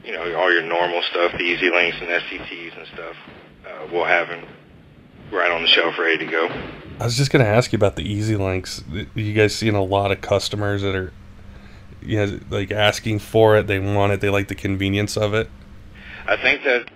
you 0.06 0.14
know, 0.14 0.36
all 0.36 0.52
your 0.52 0.64
normal 0.64 1.02
stuff, 1.10 1.34
the 1.34 1.44
Easy 1.44 1.70
Links 1.70 1.98
and 2.00 2.10
SCTs 2.10 2.78
and 2.78 2.88
stuff, 2.94 3.16
uh, 3.68 3.88
we'll 3.92 4.06
have 4.06 4.30
them 4.30 4.46
right 5.32 5.52
on 5.52 5.62
the 5.62 5.68
shelf 5.68 5.98
ready 6.00 6.26
to 6.26 6.32
go. 6.32 6.48
I 7.00 7.04
was 7.04 7.18
just 7.18 7.32
going 7.32 7.44
to 7.44 7.50
ask 7.50 7.72
you 7.72 7.78
about 7.78 7.96
the 7.96 8.04
Easy 8.04 8.36
Links. 8.36 8.84
You 9.14 9.34
guys 9.34 9.54
seeing 9.54 9.76
a 9.76 9.84
lot 9.84 10.12
of 10.12 10.22
customers 10.22 10.82
that 10.82 10.96
are, 10.96 11.12
you 12.02 12.26
know, 12.26 12.40
like 12.50 12.72
asking 12.72 13.20
for 13.20 13.58
it. 13.58 13.68
They 13.68 13.80
want 13.80 14.14
it. 14.14 14.22
They 14.22 14.30
like 14.30 14.48
the 14.48 14.56
convenience 14.56 15.18
of 15.18 15.34
it. 15.34 15.50
I 16.26 16.38
think 16.38 16.64
that 16.64 16.90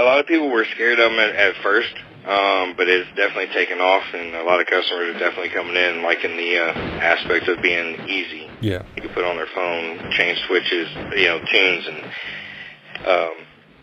a 0.00 0.04
lot 0.04 0.18
of 0.18 0.26
people 0.26 0.48
were 0.50 0.64
scared 0.64 0.98
of 0.98 1.10
them 1.10 1.20
at, 1.20 1.36
at 1.36 1.54
first, 1.62 1.94
um, 2.24 2.74
but 2.76 2.88
it's 2.88 3.08
definitely 3.16 3.52
taken 3.52 3.78
off, 3.78 4.04
and 4.14 4.34
a 4.34 4.44
lot 4.44 4.60
of 4.60 4.66
customers 4.66 5.14
are 5.14 5.18
definitely 5.18 5.50
coming 5.50 5.76
in 5.76 6.02
liking 6.02 6.36
the 6.36 6.58
uh, 6.58 6.72
aspect 7.00 7.48
of 7.48 7.60
being 7.62 8.08
easy. 8.08 8.48
Yeah. 8.60 8.82
You 8.96 9.02
can 9.02 9.12
put 9.12 9.24
on 9.24 9.36
their 9.36 9.48
phone, 9.54 10.10
change 10.12 10.38
switches, 10.46 10.88
you 11.16 11.28
know, 11.28 11.40
tunes, 11.40 11.86
and 11.86 12.04
um, 13.06 13.32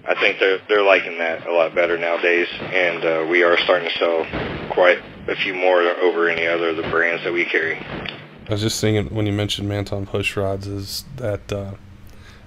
I 0.07 0.15
think 0.19 0.39
they're 0.39 0.59
they're 0.69 0.83
liking 0.83 1.17
that 1.17 1.47
a 1.47 1.51
lot 1.51 1.75
better 1.75 1.97
nowadays. 1.97 2.47
And 2.59 3.03
uh, 3.03 3.27
we 3.29 3.43
are 3.43 3.57
starting 3.57 3.89
to 3.89 3.97
sell 3.97 4.71
quite 4.71 4.99
a 5.27 5.35
few 5.35 5.53
more 5.53 5.81
over 5.81 6.29
any 6.29 6.47
other 6.47 6.69
of 6.69 6.77
the 6.77 6.89
brands 6.89 7.23
that 7.23 7.33
we 7.33 7.45
carry. 7.45 7.75
I 7.75 8.51
was 8.51 8.61
just 8.61 8.79
thinking 8.79 9.13
when 9.13 9.25
you 9.25 9.33
mentioned 9.33 9.67
Manton 9.67 10.05
push 10.05 10.37
rods, 10.37 10.67
is 10.67 11.03
that 11.17 11.51
uh, 11.51 11.73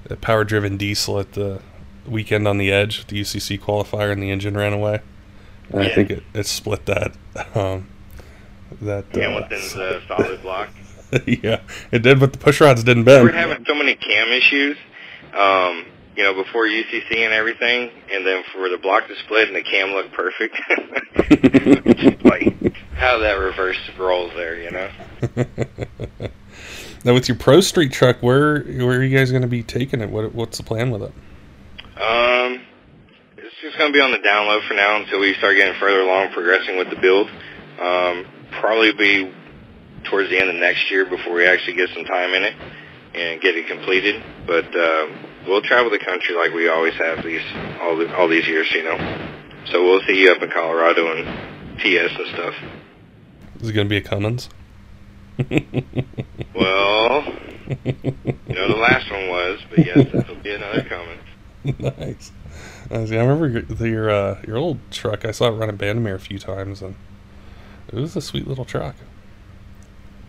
that 0.05 0.21
power 0.21 0.45
driven 0.45 0.77
diesel 0.77 1.19
at 1.19 1.33
the 1.33 1.61
weekend 2.07 2.47
on 2.49 2.59
the 2.59 2.73
edge, 2.73 3.07
the 3.07 3.21
UCC 3.21 3.61
qualifier, 3.61 4.13
and 4.13 4.23
the 4.23 4.31
engine 4.31 4.57
ran 4.57 4.73
away. 4.73 5.01
And 5.71 5.83
I 5.83 5.89
think 5.89 6.11
it, 6.11 6.23
it 6.35 6.47
split 6.47 6.87
that. 6.87 7.13
Um, 7.55 7.89
that 8.81 9.05
uh, 9.15 9.21
Hamilton's 9.21 9.75
uh, 9.77 10.01
solid 10.07 10.43
block. 10.43 10.71
yeah, 11.27 11.61
it 11.91 12.03
did, 12.03 12.21
but 12.21 12.33
the 12.33 12.39
push 12.39 12.61
rods 12.61 12.85
didn't 12.85 13.05
bend. 13.05 13.25
We 13.25 13.31
were 13.31 13.37
having 13.37 13.65
so 13.67 13.75
many 13.75 13.97
cam 13.97 14.29
issues, 14.29 14.77
um, 15.35 15.85
you 16.17 16.23
know, 16.23 16.35
before 16.35 16.67
UCC 16.67 17.19
and 17.19 17.35
everything, 17.35 17.91
and 18.13 18.27
then 18.27 18.45
for 18.53 18.69
the 18.69 18.79
block 18.79 19.09
to 19.09 19.17
split 19.17 19.49
and 19.49 19.57
the 19.57 19.63
cam 19.63 19.91
looked 19.91 20.13
perfect. 20.13 20.57
Like 22.23 22.77
how 22.95 23.19
that 23.19 23.35
reverse 23.35 23.79
rolls 23.99 24.33
there, 24.37 24.61
you 24.61 24.71
know. 24.71 24.91
now 27.05 27.15
with 27.15 27.29
your 27.29 27.37
Pro 27.37 27.61
Street 27.61 27.93
truck, 27.93 28.23
where 28.23 28.63
where 28.63 28.99
are 28.99 29.03
you 29.03 29.17
guys 29.17 29.31
going 29.31 29.43
to 29.43 29.49
be 29.49 29.63
taking 29.63 30.01
it? 30.01 30.11
What 30.11 30.35
what's 30.35 30.59
the 30.59 30.65
plan 30.65 30.91
with 30.91 31.03
it? 31.03 31.13
Um, 32.01 32.63
it's 33.37 33.55
just 33.61 33.77
going 33.77 33.93
to 33.93 33.97
be 33.97 34.01
on 34.01 34.13
the 34.13 34.19
down 34.19 34.47
low 34.47 34.61
for 34.67 34.75
now 34.75 34.97
until 34.97 35.21
we 35.21 35.35
start 35.35 35.57
getting 35.57 35.79
further 35.79 36.01
along, 36.01 36.33
progressing 36.33 36.79
with 36.79 36.89
the 36.91 36.97
build. 36.97 37.29
Um, 37.81 38.27
probably 38.61 38.93
be 38.93 39.33
towards 40.05 40.31
the 40.31 40.41
end 40.41 40.49
of 40.49 40.57
next 40.57 40.91
year 40.91 41.05
before 41.05 41.35
we 41.35 41.47
actually 41.47 41.77
get 41.77 41.91
some 41.95 42.05
time 42.05 42.33
in 42.35 42.43
it 42.45 42.55
and 43.15 43.41
get 43.41 43.55
it 43.55 43.67
completed. 43.69 44.23
But 44.47 44.75
uh, 44.75 45.07
we'll 45.47 45.63
travel 45.63 45.91
the 45.91 45.99
country 45.99 46.35
like 46.35 46.53
we 46.53 46.69
always 46.69 46.95
have 46.95 47.25
these 47.25 47.45
all 47.81 47.97
the, 47.97 48.15
all 48.17 48.29
these 48.29 48.47
years, 48.47 48.71
you 48.73 48.85
know. 48.85 48.97
So 49.67 49.85
we'll 49.85 50.01
see 50.07 50.21
you 50.21 50.33
up 50.33 50.43
in 50.43 50.51
Colorado 50.51 51.13
and 51.17 51.79
TS 51.81 52.13
and 52.17 52.29
stuff. 52.35 52.55
Is 53.61 53.69
it 53.69 53.73
going 53.73 53.87
to 53.87 53.91
be 53.91 53.99
a 53.99 54.03
Cummins? 54.03 54.49
Well, 56.53 57.23
you 57.85 58.55
know 58.55 58.69
the 58.69 58.77
last 58.77 59.11
one 59.11 59.29
was, 59.29 59.61
but 59.71 59.79
yes, 59.79 60.13
will 60.13 60.43
be 60.43 60.53
another 60.53 60.83
Cummins. 60.83 61.23
nice. 61.79 62.33
See, 62.91 63.17
I 63.17 63.21
remember 63.23 63.49
your 63.49 63.63
the- 63.63 63.89
your 63.89 64.11
uh, 64.11 64.43
your 64.47 64.57
old 64.57 64.79
truck. 64.91 65.25
I 65.25 65.31
saw 65.31 65.49
it 65.49 65.51
running 65.53 65.71
in 65.71 65.79
Bandimere 65.79 66.15
a 66.15 66.19
few 66.19 66.39
times, 66.39 66.83
and 66.83 66.95
it 67.89 67.95
was 67.95 68.17
a 68.17 68.21
sweet 68.21 68.47
little 68.49 68.65
truck. 68.65 68.97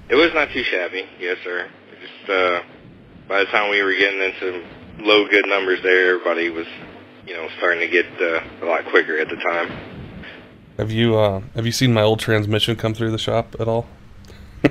It 0.09 0.15
was 0.15 0.33
not 0.33 0.49
too 0.51 0.63
shabby, 0.63 1.05
yes, 1.19 1.37
sir. 1.43 1.69
Just 2.01 2.29
uh, 2.29 2.61
by 3.29 3.39
the 3.39 3.45
time 3.45 3.69
we 3.69 3.81
were 3.81 3.93
getting 3.93 4.21
into 4.21 4.65
low 4.99 5.25
good 5.27 5.45
numbers 5.47 5.79
there, 5.83 6.15
everybody 6.15 6.49
was, 6.49 6.67
you 7.25 7.33
know, 7.33 7.47
starting 7.57 7.79
to 7.79 7.87
get 7.87 8.05
uh, 8.21 8.43
a 8.61 8.65
lot 8.65 8.85
quicker 8.89 9.17
at 9.17 9.29
the 9.29 9.37
time. 9.37 9.71
Have 10.77 10.91
you 10.91 11.17
uh, 11.17 11.41
have 11.55 11.65
you 11.65 11.71
seen 11.71 11.93
my 11.93 12.01
old 12.01 12.19
transmission 12.19 12.75
come 12.75 12.93
through 12.93 13.11
the 13.11 13.17
shop 13.17 13.55
at 13.59 13.67
all? 13.69 13.87
Uh, 14.63 14.69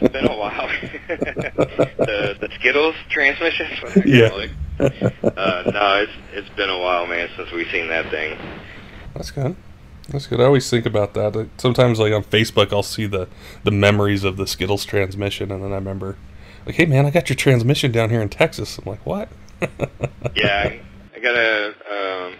it's 0.00 0.12
been 0.12 0.26
a 0.26 0.36
while. 0.36 0.68
the 1.08 2.36
the 2.40 2.48
Skittles 2.60 2.94
transmission. 3.10 3.66
is 3.66 3.82
what 3.82 3.96
I 3.96 4.02
Yeah. 4.04 4.28
it. 4.44 4.50
Uh, 4.80 5.70
no, 5.72 5.96
it's 6.02 6.12
it's 6.32 6.48
been 6.56 6.70
a 6.70 6.78
while, 6.78 7.06
man, 7.06 7.28
since 7.36 7.50
we've 7.52 7.70
seen 7.70 7.88
that 7.88 8.10
thing. 8.10 8.38
That's 9.14 9.30
good. 9.30 9.56
That's 10.08 10.26
good. 10.26 10.40
I 10.40 10.44
always 10.44 10.68
think 10.68 10.86
about 10.86 11.14
that. 11.14 11.48
Sometimes, 11.58 11.98
like 11.98 12.12
on 12.12 12.24
Facebook, 12.24 12.72
I'll 12.72 12.82
see 12.82 13.06
the 13.06 13.28
the 13.64 13.70
memories 13.70 14.24
of 14.24 14.36
the 14.36 14.46
Skittles 14.46 14.84
transmission, 14.84 15.50
and 15.50 15.62
then 15.62 15.72
I 15.72 15.76
remember, 15.76 16.16
like, 16.66 16.76
hey 16.76 16.86
man, 16.86 17.06
I 17.06 17.10
got 17.10 17.28
your 17.28 17.36
transmission 17.36 17.92
down 17.92 18.10
here 18.10 18.20
in 18.20 18.28
Texas. 18.28 18.78
I'm 18.78 18.84
like, 18.90 19.04
what? 19.06 19.28
Yeah, 20.34 20.70
I, 20.70 20.80
I 21.14 21.20
got 21.20 21.36
a 21.36 21.74
um, 21.90 22.36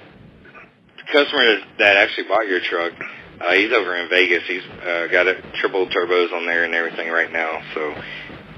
customer 1.12 1.60
that, 1.78 1.96
actually 1.96 2.26
bought 2.28 2.48
your 2.48 2.60
truck. 2.60 2.92
Uh, 3.40 3.52
he's 3.52 3.72
over 3.72 3.94
in 3.96 4.08
Vegas. 4.08 4.44
He's 4.46 4.62
uh, 4.82 5.08
got 5.10 5.28
a 5.28 5.34
triple 5.60 5.86
turbos 5.88 6.32
on 6.32 6.46
there 6.46 6.64
and 6.64 6.74
everything 6.74 7.10
right 7.10 7.30
now. 7.30 7.62
So 7.74 7.94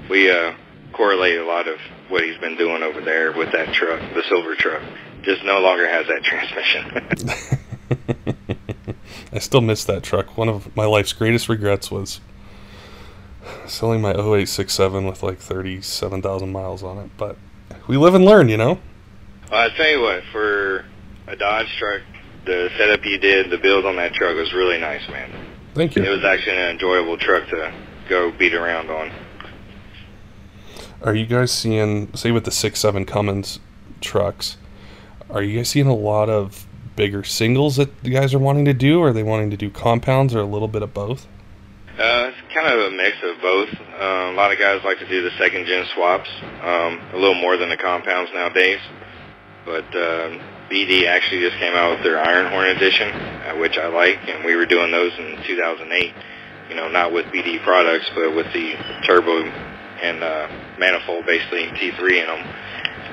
we 0.09 0.31
uh, 0.31 0.53
correlate 0.93 1.37
a 1.37 1.45
lot 1.45 1.67
of 1.67 1.79
what 2.09 2.23
he's 2.23 2.37
been 2.37 2.57
doing 2.57 2.83
over 2.83 3.01
there 3.01 3.31
with 3.31 3.51
that 3.51 3.73
truck, 3.73 3.99
the 4.13 4.23
silver 4.29 4.55
truck. 4.55 4.81
Just 5.23 5.43
no 5.43 5.59
longer 5.59 5.87
has 5.87 6.05
that 6.07 6.23
transmission. 6.23 7.65
I 9.33 9.39
still 9.39 9.61
miss 9.61 9.83
that 9.85 10.03
truck. 10.03 10.37
One 10.37 10.49
of 10.49 10.75
my 10.75 10.85
life's 10.85 11.13
greatest 11.13 11.49
regrets 11.49 11.89
was 11.89 12.21
selling 13.67 14.01
my 14.01 14.11
0867 14.11 15.05
with 15.05 15.23
like 15.23 15.39
37,000 15.39 16.51
miles 16.51 16.83
on 16.83 16.97
it. 16.99 17.09
But 17.17 17.37
we 17.87 17.97
live 17.97 18.15
and 18.15 18.23
learn, 18.25 18.49
you 18.49 18.57
know? 18.57 18.79
well, 19.51 19.61
I 19.61 19.75
tell 19.75 19.89
you 19.89 20.01
what, 20.01 20.23
for 20.31 20.85
a 21.27 21.35
Dodge 21.35 21.67
truck, 21.77 22.01
the 22.45 22.69
setup 22.77 23.03
you 23.05 23.17
did, 23.17 23.49
the 23.49 23.57
build 23.57 23.85
on 23.85 23.95
that 23.95 24.13
truck 24.13 24.35
was 24.35 24.53
really 24.53 24.79
nice, 24.79 25.07
man. 25.09 25.31
Thank 25.73 25.95
you. 25.95 26.03
It 26.03 26.09
was 26.09 26.23
actually 26.23 26.57
an 26.57 26.69
enjoyable 26.71 27.17
truck 27.17 27.49
to 27.49 27.73
go 28.07 28.31
beat 28.31 28.53
around 28.53 28.89
on. 28.89 29.11
Are 31.05 31.13
you 31.13 31.27
guys 31.27 31.51
seeing, 31.51 32.11
say, 32.15 32.31
with 32.31 32.45
the 32.45 32.51
six 32.51 32.79
seven 32.79 33.05
Cummins 33.05 33.59
trucks, 34.01 34.57
are 35.29 35.43
you 35.43 35.57
guys 35.57 35.69
seeing 35.69 35.85
a 35.85 35.93
lot 35.93 36.31
of 36.31 36.65
bigger 36.95 37.23
singles 37.23 37.75
that 37.75 38.03
the 38.03 38.09
guys 38.09 38.33
are 38.33 38.39
wanting 38.39 38.65
to 38.65 38.73
do? 38.73 39.01
Or 39.01 39.09
are 39.09 39.13
they 39.13 39.21
wanting 39.21 39.51
to 39.51 39.57
do 39.57 39.69
compounds 39.69 40.33
or 40.33 40.39
a 40.39 40.45
little 40.45 40.67
bit 40.67 40.81
of 40.81 40.95
both? 40.95 41.27
Uh, 41.89 42.31
it's 42.33 42.55
kind 42.55 42.73
of 42.73 42.91
a 42.91 42.97
mix 42.97 43.17
of 43.21 43.39
both. 43.39 43.69
Um, 44.01 44.33
a 44.33 44.35
lot 44.35 44.51
of 44.51 44.57
guys 44.57 44.81
like 44.83 44.97
to 44.97 45.07
do 45.07 45.21
the 45.21 45.29
second 45.37 45.67
gen 45.67 45.85
swaps, 45.93 46.29
um, 46.63 46.99
a 47.13 47.17
little 47.17 47.39
more 47.39 47.55
than 47.55 47.69
the 47.69 47.77
compounds 47.77 48.31
nowadays. 48.33 48.79
But 49.63 49.85
um, 49.85 50.41
BD 50.71 51.05
actually 51.05 51.41
just 51.41 51.57
came 51.57 51.75
out 51.75 51.91
with 51.91 52.03
their 52.03 52.17
Iron 52.17 52.51
Horn 52.51 52.69
edition, 52.69 53.09
uh, 53.09 53.53
which 53.57 53.77
I 53.77 53.89
like, 53.89 54.27
and 54.27 54.43
we 54.43 54.55
were 54.55 54.65
doing 54.65 54.89
those 54.89 55.13
in 55.19 55.37
2008. 55.45 56.13
You 56.67 56.75
know, 56.75 56.89
not 56.89 57.13
with 57.13 57.27
BD 57.27 57.63
products, 57.63 58.09
but 58.15 58.35
with 58.35 58.51
the 58.53 58.73
turbo 59.05 59.74
and 60.01 60.23
uh, 60.23 60.47
manifold, 60.77 61.25
basically 61.25 61.67
T3 61.67 61.99
in 61.99 62.27
them. 62.27 62.43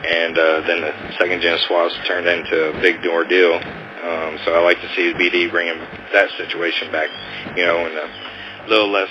And 0.05 0.39
uh, 0.39 0.61
then 0.67 0.81
the 0.81 0.93
second 1.19 1.43
gen 1.43 1.59
swaps 1.61 1.95
turned 2.07 2.27
into 2.27 2.71
a 2.71 2.81
big 2.81 3.07
ordeal. 3.07 3.55
Um, 3.55 4.39
so 4.45 4.53
I 4.55 4.61
like 4.63 4.81
to 4.81 4.89
see 4.97 5.15
BD 5.15 5.51
bringing 5.51 5.79
that 6.13 6.29
situation 6.37 6.91
back. 6.91 7.09
You 7.57 7.65
know, 7.65 7.87
and 7.87 7.95
a 7.95 8.69
little 8.69 8.91
less 8.91 9.11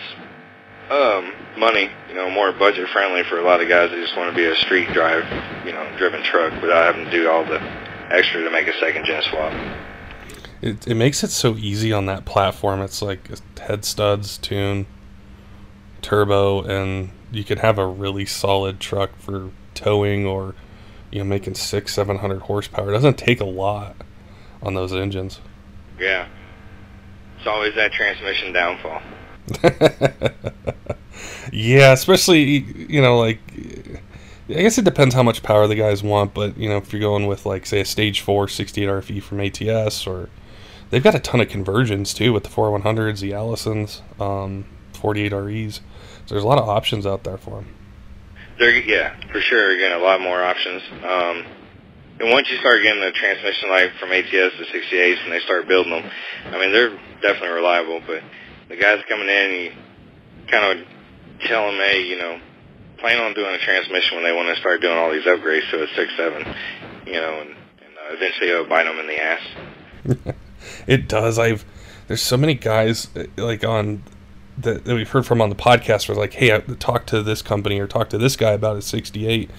um, 0.90 1.32
money, 1.58 1.90
you 2.10 2.16
know, 2.16 2.30
more 2.30 2.52
budget 2.52 2.90
friendly 2.90 3.24
for 3.24 3.40
a 3.40 3.44
lot 3.44 3.62
of 3.62 3.70
guys 3.70 3.90
that 3.90 4.02
just 4.02 4.18
want 4.18 4.30
to 4.30 4.36
be 4.36 4.46
a 4.46 4.56
street 4.56 4.90
drive, 4.92 5.24
you 5.66 5.72
know, 5.72 5.90
driven 5.98 6.22
truck 6.24 6.52
without 6.62 6.94
having 6.94 7.06
to 7.06 7.12
do 7.12 7.30
all 7.30 7.46
the 7.46 7.60
extra 8.12 8.44
to 8.44 8.52
make 8.52 8.68
a 8.68 8.78
second 8.80 9.06
gen 9.06 9.24
swap. 9.30 9.54
It, 10.62 10.88
it 10.88 10.96
makes 10.96 11.24
it 11.24 11.32
so 11.32 11.56
easy 11.56 11.94
on 11.94 12.06
that 12.08 12.26
platform. 12.26 12.82
It's 12.82 13.02
like 13.02 13.30
head 13.58 13.86
studs, 13.86 14.38
tune, 14.38 14.86
turbo, 16.02 16.62
and 16.64 17.12
you 17.32 17.44
could 17.44 17.60
have 17.60 17.78
a 17.78 17.88
really 17.88 18.26
solid 18.26 18.80
truck 18.80 19.16
for 19.18 19.52
towing 19.74 20.26
or 20.26 20.54
you 21.12 21.20
know 21.20 21.26
making 21.26 21.56
six, 21.56 21.94
seven 21.94 22.18
hundred 22.18 22.42
horsepower. 22.44 22.90
It 22.90 22.94
doesn't 22.94 23.18
take 23.18 23.40
a 23.40 23.46
lot 23.46 23.96
on 24.62 24.74
those 24.74 24.94
engines. 24.94 25.40
Yeah. 26.00 26.28
It's 27.38 27.48
always 27.48 27.74
that 27.76 27.92
transmission 27.92 28.54
downfall. 28.54 29.02
yeah, 31.52 31.92
especially 31.92 32.66
you 32.90 33.02
know 33.02 33.18
like 33.18 33.40
I 34.50 34.62
guess 34.62 34.78
it 34.78 34.86
depends 34.86 35.16
how 35.16 35.24
much 35.24 35.44
power 35.44 35.66
the 35.68 35.76
guys 35.76 36.04
want, 36.04 36.34
but 36.34 36.58
you 36.58 36.70
know 36.70 36.78
if 36.78 36.92
you're 36.94 37.00
going 37.00 37.28
with 37.28 37.46
like 37.46 37.66
say 37.66 37.82
a 37.82 37.86
stage 37.86 38.22
4 38.22 38.48
68 38.48 38.88
RFE 38.88 39.24
from 39.24 39.40
ATS 39.40 40.06
or 40.06 40.30
they've 40.90 41.04
got 41.04 41.16
a 41.16 41.20
ton 41.20 41.42
of 41.42 41.50
conversions 41.50 42.14
too 42.14 42.34
with 42.34 42.44
the 42.44 42.50
4100s, 42.50 43.22
the 43.22 43.32
Allisons, 43.32 44.02
um, 44.22 44.66
48 44.94 45.32
REs. 45.34 45.82
So 46.32 46.36
there's 46.36 46.46
a 46.46 46.48
lot 46.48 46.60
of 46.60 46.70
options 46.70 47.06
out 47.06 47.26
there 47.26 47.36
for 47.36 47.60
them. 47.60 47.68
They're, 48.58 48.72
yeah, 48.72 49.20
for 49.34 49.42
sure, 49.42 49.76
getting 49.76 50.00
a 50.00 50.02
lot 50.02 50.22
more 50.22 50.42
options. 50.42 50.82
Um, 51.04 51.44
and 52.22 52.32
once 52.32 52.50
you 52.50 52.56
start 52.60 52.82
getting 52.82 53.02
the 53.02 53.12
transmission 53.12 53.70
life 53.70 53.92
from 54.00 54.14
ATS 54.14 54.32
to 54.32 54.64
68s 54.64 55.24
and 55.26 55.34
they 55.34 55.42
start 55.42 55.68
building 55.68 55.92
them, 55.92 56.10
I 56.46 56.58
mean, 56.58 56.72
they're 56.72 56.98
definitely 57.22 57.50
reliable, 57.50 58.00
but 58.08 58.24
the 58.70 58.78
guys 58.78 59.04
coming 59.10 59.28
in, 59.28 59.52
you 59.52 59.72
kind 60.48 60.80
of 60.80 60.88
tell 61.42 61.66
them, 61.66 61.76
hey, 61.76 62.04
you 62.04 62.18
know, 62.18 62.40
plan 63.00 63.20
on 63.20 63.34
doing 63.34 63.54
a 63.54 63.60
transmission 63.60 64.16
when 64.16 64.24
they 64.24 64.32
want 64.32 64.56
to 64.56 64.62
start 64.62 64.80
doing 64.80 64.98
all 64.98 65.12
these 65.12 65.26
upgrades 65.26 65.70
to 65.72 65.84
a 65.84 65.88
6.7, 65.88 66.56
you 67.08 67.12
know, 67.12 67.42
and, 67.42 67.50
and 67.50 67.98
uh, 68.08 68.14
eventually 68.16 68.52
it'll 68.52 68.64
bite 68.68 68.86
them 68.86 69.00
in 69.00 69.08
the 69.08 69.22
ass. 69.22 70.36
It 70.88 71.08
does. 71.08 71.40
I've 71.40 71.66
there's 72.08 72.22
so 72.22 72.38
many 72.38 72.54
guys 72.54 73.08
uh, 73.16 73.24
like 73.36 73.64
on 73.64 74.04
that, 74.62 74.86
that 74.86 74.96
we've 74.96 75.10
heard 75.10 75.26
from 75.26 75.42
on 75.42 75.50
the 75.50 75.56
podcast 75.56 76.08
where 76.08 76.18
like, 76.18 76.34
hey, 76.34 76.54
I 76.56 76.60
talk 76.60 77.06
to 77.08 77.22
this 77.22 77.42
company 77.42 77.80
or 77.80 77.88
talk 77.88 78.10
to 78.10 78.18
this 78.18 78.36
guy 78.36 78.52
about 78.52 78.78
a 78.78 78.82
68, 78.82 79.50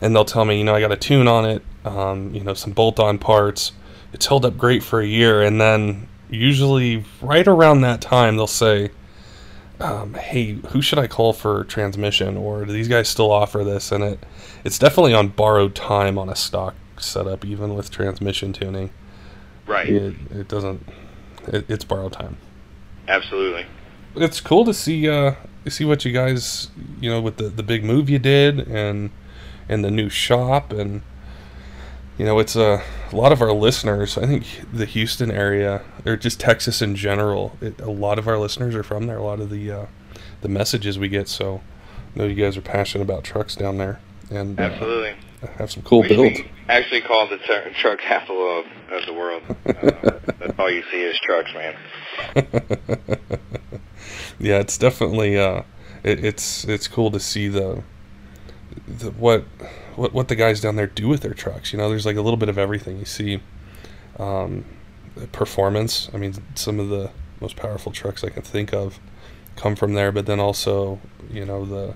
and 0.00 0.14
they'll 0.14 0.24
tell 0.24 0.44
me, 0.44 0.58
you 0.58 0.64
know, 0.64 0.74
I 0.74 0.80
got 0.80 0.92
a 0.92 0.96
tune 0.96 1.28
on 1.28 1.44
it, 1.44 1.62
um, 1.84 2.34
you 2.34 2.42
know, 2.42 2.54
some 2.54 2.72
bolt-on 2.72 3.18
parts. 3.18 3.72
It's 4.12 4.26
held 4.26 4.44
up 4.44 4.56
great 4.56 4.82
for 4.82 5.00
a 5.00 5.06
year, 5.06 5.42
and 5.42 5.60
then 5.60 6.08
usually 6.30 7.04
right 7.20 7.46
around 7.46 7.82
that 7.82 8.00
time 8.00 8.36
they'll 8.36 8.46
say, 8.46 8.90
um, 9.80 10.14
hey, 10.14 10.58
who 10.70 10.82
should 10.82 10.98
I 10.98 11.06
call 11.06 11.32
for 11.32 11.64
transmission? 11.64 12.36
Or 12.36 12.64
do 12.64 12.72
these 12.72 12.88
guys 12.88 13.08
still 13.08 13.30
offer 13.30 13.62
this? 13.62 13.92
And 13.92 14.02
it 14.02 14.24
it's 14.64 14.78
definitely 14.78 15.14
on 15.14 15.28
borrowed 15.28 15.74
time 15.74 16.18
on 16.18 16.28
a 16.28 16.36
stock 16.36 16.74
setup, 16.98 17.44
even 17.44 17.74
with 17.74 17.90
transmission 17.90 18.52
tuning. 18.52 18.90
Right. 19.66 19.88
It, 19.88 20.14
it 20.30 20.48
doesn't. 20.48 20.86
It, 21.46 21.70
it's 21.70 21.84
borrowed 21.84 22.12
time. 22.12 22.38
Absolutely. 23.06 23.66
It's 24.22 24.40
cool 24.40 24.64
to 24.64 24.74
see 24.74 25.08
uh 25.08 25.34
see 25.68 25.84
what 25.84 26.04
you 26.04 26.12
guys 26.12 26.68
you 27.00 27.10
know 27.10 27.20
with 27.20 27.36
the 27.36 27.44
the 27.48 27.62
big 27.62 27.84
move 27.84 28.08
you 28.08 28.18
did 28.18 28.58
and 28.68 29.10
and 29.68 29.84
the 29.84 29.90
new 29.90 30.08
shop 30.08 30.72
and 30.72 31.02
you 32.16 32.24
know 32.24 32.38
it's 32.38 32.56
a, 32.56 32.82
a 33.12 33.16
lot 33.16 33.32
of 33.32 33.40
our 33.42 33.52
listeners. 33.52 34.16
I 34.18 34.26
think 34.26 34.44
the 34.72 34.86
Houston 34.86 35.30
area 35.30 35.82
or 36.06 36.16
just 36.16 36.40
Texas 36.40 36.80
in 36.82 36.96
general. 36.96 37.56
It, 37.60 37.80
a 37.80 37.90
lot 37.90 38.18
of 38.18 38.26
our 38.26 38.38
listeners 38.38 38.74
are 38.74 38.82
from 38.82 39.06
there. 39.06 39.18
A 39.18 39.22
lot 39.22 39.40
of 39.40 39.50
the 39.50 39.70
uh, 39.70 39.86
the 40.40 40.48
messages 40.48 40.98
we 40.98 41.08
get. 41.08 41.28
So 41.28 41.60
I 42.14 42.18
know 42.18 42.24
you 42.26 42.34
guys 42.34 42.56
are 42.56 42.62
passionate 42.62 43.04
about 43.04 43.24
trucks 43.24 43.54
down 43.54 43.78
there 43.78 44.00
and 44.30 44.58
uh, 44.58 44.64
Absolutely. 44.64 45.14
have 45.58 45.70
some 45.70 45.82
cool 45.82 46.02
We 46.02 46.08
builds. 46.08 46.40
actually 46.68 47.02
called 47.02 47.30
the 47.30 47.38
tr- 47.38 47.68
truck 47.80 48.00
capital 48.00 48.60
of, 48.60 48.66
of 48.92 49.06
the 49.06 49.12
world. 49.12 49.42
Uh, 49.68 50.18
that's 50.38 50.58
all 50.58 50.70
you 50.70 50.82
see 50.90 51.02
is 51.02 51.18
trucks, 51.20 51.52
man. 51.54 51.76
yeah, 54.38 54.58
it's 54.58 54.78
definitely 54.78 55.38
uh, 55.38 55.62
it, 56.02 56.24
it's 56.24 56.64
it's 56.64 56.88
cool 56.88 57.10
to 57.10 57.20
see 57.20 57.48
the, 57.48 57.82
the 58.86 59.10
what 59.12 59.44
what 59.96 60.12
what 60.12 60.28
the 60.28 60.36
guys 60.36 60.60
down 60.60 60.76
there 60.76 60.86
do 60.86 61.08
with 61.08 61.20
their 61.20 61.34
trucks. 61.34 61.72
You 61.72 61.78
know, 61.78 61.88
there's 61.88 62.06
like 62.06 62.16
a 62.16 62.22
little 62.22 62.36
bit 62.36 62.48
of 62.48 62.58
everything. 62.58 62.98
You 62.98 63.04
see, 63.04 63.40
um, 64.18 64.64
performance. 65.32 66.08
I 66.12 66.18
mean, 66.18 66.34
some 66.54 66.78
of 66.78 66.88
the 66.88 67.10
most 67.40 67.56
powerful 67.56 67.92
trucks 67.92 68.24
I 68.24 68.30
can 68.30 68.42
think 68.42 68.72
of 68.72 68.98
come 69.56 69.76
from 69.76 69.94
there. 69.94 70.12
But 70.12 70.26
then 70.26 70.40
also, 70.40 71.00
you 71.30 71.44
know, 71.44 71.64
the 71.64 71.94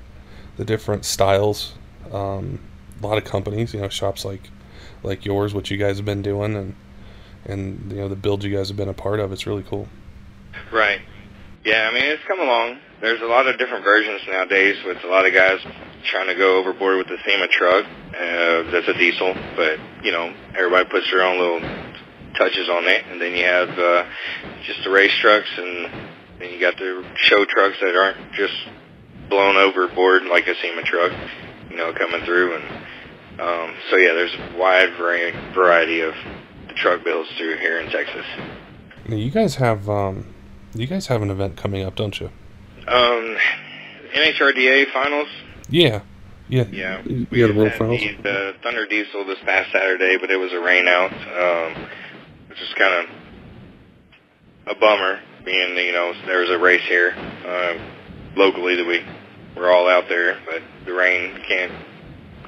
the 0.56 0.64
different 0.64 1.04
styles. 1.04 1.74
Um, 2.12 2.60
a 3.02 3.06
lot 3.06 3.18
of 3.18 3.24
companies, 3.24 3.74
you 3.74 3.80
know, 3.80 3.88
shops 3.88 4.24
like 4.24 4.50
like 5.02 5.24
yours, 5.24 5.54
what 5.54 5.70
you 5.70 5.76
guys 5.76 5.96
have 5.96 6.06
been 6.06 6.22
doing, 6.22 6.56
and 6.56 6.74
and 7.44 7.90
you 7.90 7.98
know 7.98 8.08
the 8.08 8.16
build 8.16 8.44
you 8.44 8.54
guys 8.54 8.68
have 8.68 8.76
been 8.76 8.88
a 8.88 8.94
part 8.94 9.20
of. 9.20 9.32
It's 9.32 9.46
really 9.46 9.62
cool. 9.62 9.88
Right. 10.70 11.00
Yeah, 11.64 11.88
I 11.88 11.94
mean, 11.94 12.04
it's 12.04 12.22
come 12.26 12.40
along. 12.40 12.78
There's 13.00 13.22
a 13.22 13.26
lot 13.26 13.46
of 13.46 13.56
different 13.56 13.84
versions 13.84 14.20
nowadays 14.26 14.76
with 14.84 14.98
a 15.04 15.06
lot 15.06 15.26
of 15.26 15.32
guys 15.32 15.60
trying 16.10 16.26
to 16.26 16.34
go 16.34 16.58
overboard 16.58 16.98
with 16.98 17.06
the 17.06 17.18
SEMA 17.24 17.46
truck. 17.48 17.84
Uh, 17.86 18.70
that's 18.72 18.88
a 18.88 18.94
diesel, 18.94 19.32
but, 19.54 19.78
you 20.02 20.10
know, 20.10 20.34
everybody 20.58 20.88
puts 20.90 21.08
their 21.10 21.22
own 21.22 21.38
little 21.38 21.60
touches 22.34 22.68
on 22.68 22.84
it. 22.88 23.06
And 23.06 23.20
then 23.20 23.36
you 23.36 23.44
have 23.44 23.68
uh, 23.78 24.06
just 24.66 24.82
the 24.82 24.90
race 24.90 25.14
trucks, 25.20 25.48
and 25.56 25.86
then 26.40 26.52
you 26.52 26.58
got 26.58 26.76
the 26.78 27.04
show 27.14 27.44
trucks 27.44 27.76
that 27.80 27.94
aren't 27.94 28.32
just 28.32 28.54
blown 29.28 29.56
overboard 29.56 30.24
like 30.24 30.48
a 30.48 30.54
SEMA 30.60 30.82
truck, 30.82 31.12
you 31.70 31.76
know, 31.76 31.92
coming 31.92 32.24
through. 32.24 32.56
And 32.56 32.64
um, 33.40 33.74
so, 33.88 33.96
yeah, 33.98 34.14
there's 34.14 34.34
a 34.34 34.58
wide 34.58 34.94
variety 34.96 36.00
of 36.00 36.14
the 36.66 36.74
truck 36.74 37.04
builds 37.04 37.30
through 37.38 37.58
here 37.58 37.78
in 37.78 37.88
Texas. 37.88 38.26
You 39.08 39.30
guys 39.30 39.54
have 39.56 39.88
um, 39.88 40.26
you 40.74 40.86
guys 40.86 41.06
have 41.08 41.22
an 41.22 41.30
event 41.30 41.56
coming 41.56 41.82
up, 41.82 41.94
don't 41.96 42.18
you? 42.20 42.30
Um, 42.86 43.36
NHRDA 44.14 44.92
finals. 44.92 45.28
Yeah, 45.68 46.02
yeah. 46.48 46.64
Yeah, 46.70 47.02
We 47.04 47.40
got 47.40 47.50
a 47.50 47.54
world 47.54 47.70
had 47.70 47.78
finals. 47.78 48.00
The, 48.00 48.22
the 48.22 48.54
Thunder 48.62 48.86
Diesel 48.86 49.24
this 49.24 49.38
past 49.44 49.72
Saturday, 49.72 50.16
but 50.20 50.30
it 50.30 50.36
was 50.36 50.52
a 50.52 50.60
rain 50.60 50.86
out, 50.88 51.12
um, 51.12 51.88
which 52.48 52.60
is 52.60 52.74
kind 52.74 53.08
of 53.08 54.76
a 54.76 54.78
bummer. 54.78 55.20
Being 55.44 55.76
you 55.76 55.92
know 55.92 56.12
there 56.26 56.40
was 56.40 56.50
a 56.50 56.58
race 56.58 56.82
here 56.86 57.12
uh, 57.16 57.74
locally 58.36 58.76
that 58.76 58.84
we 58.84 59.04
were 59.56 59.70
all 59.70 59.88
out 59.88 60.08
there, 60.08 60.38
but 60.44 60.62
the 60.84 60.92
rain 60.92 61.42
can't 61.48 61.72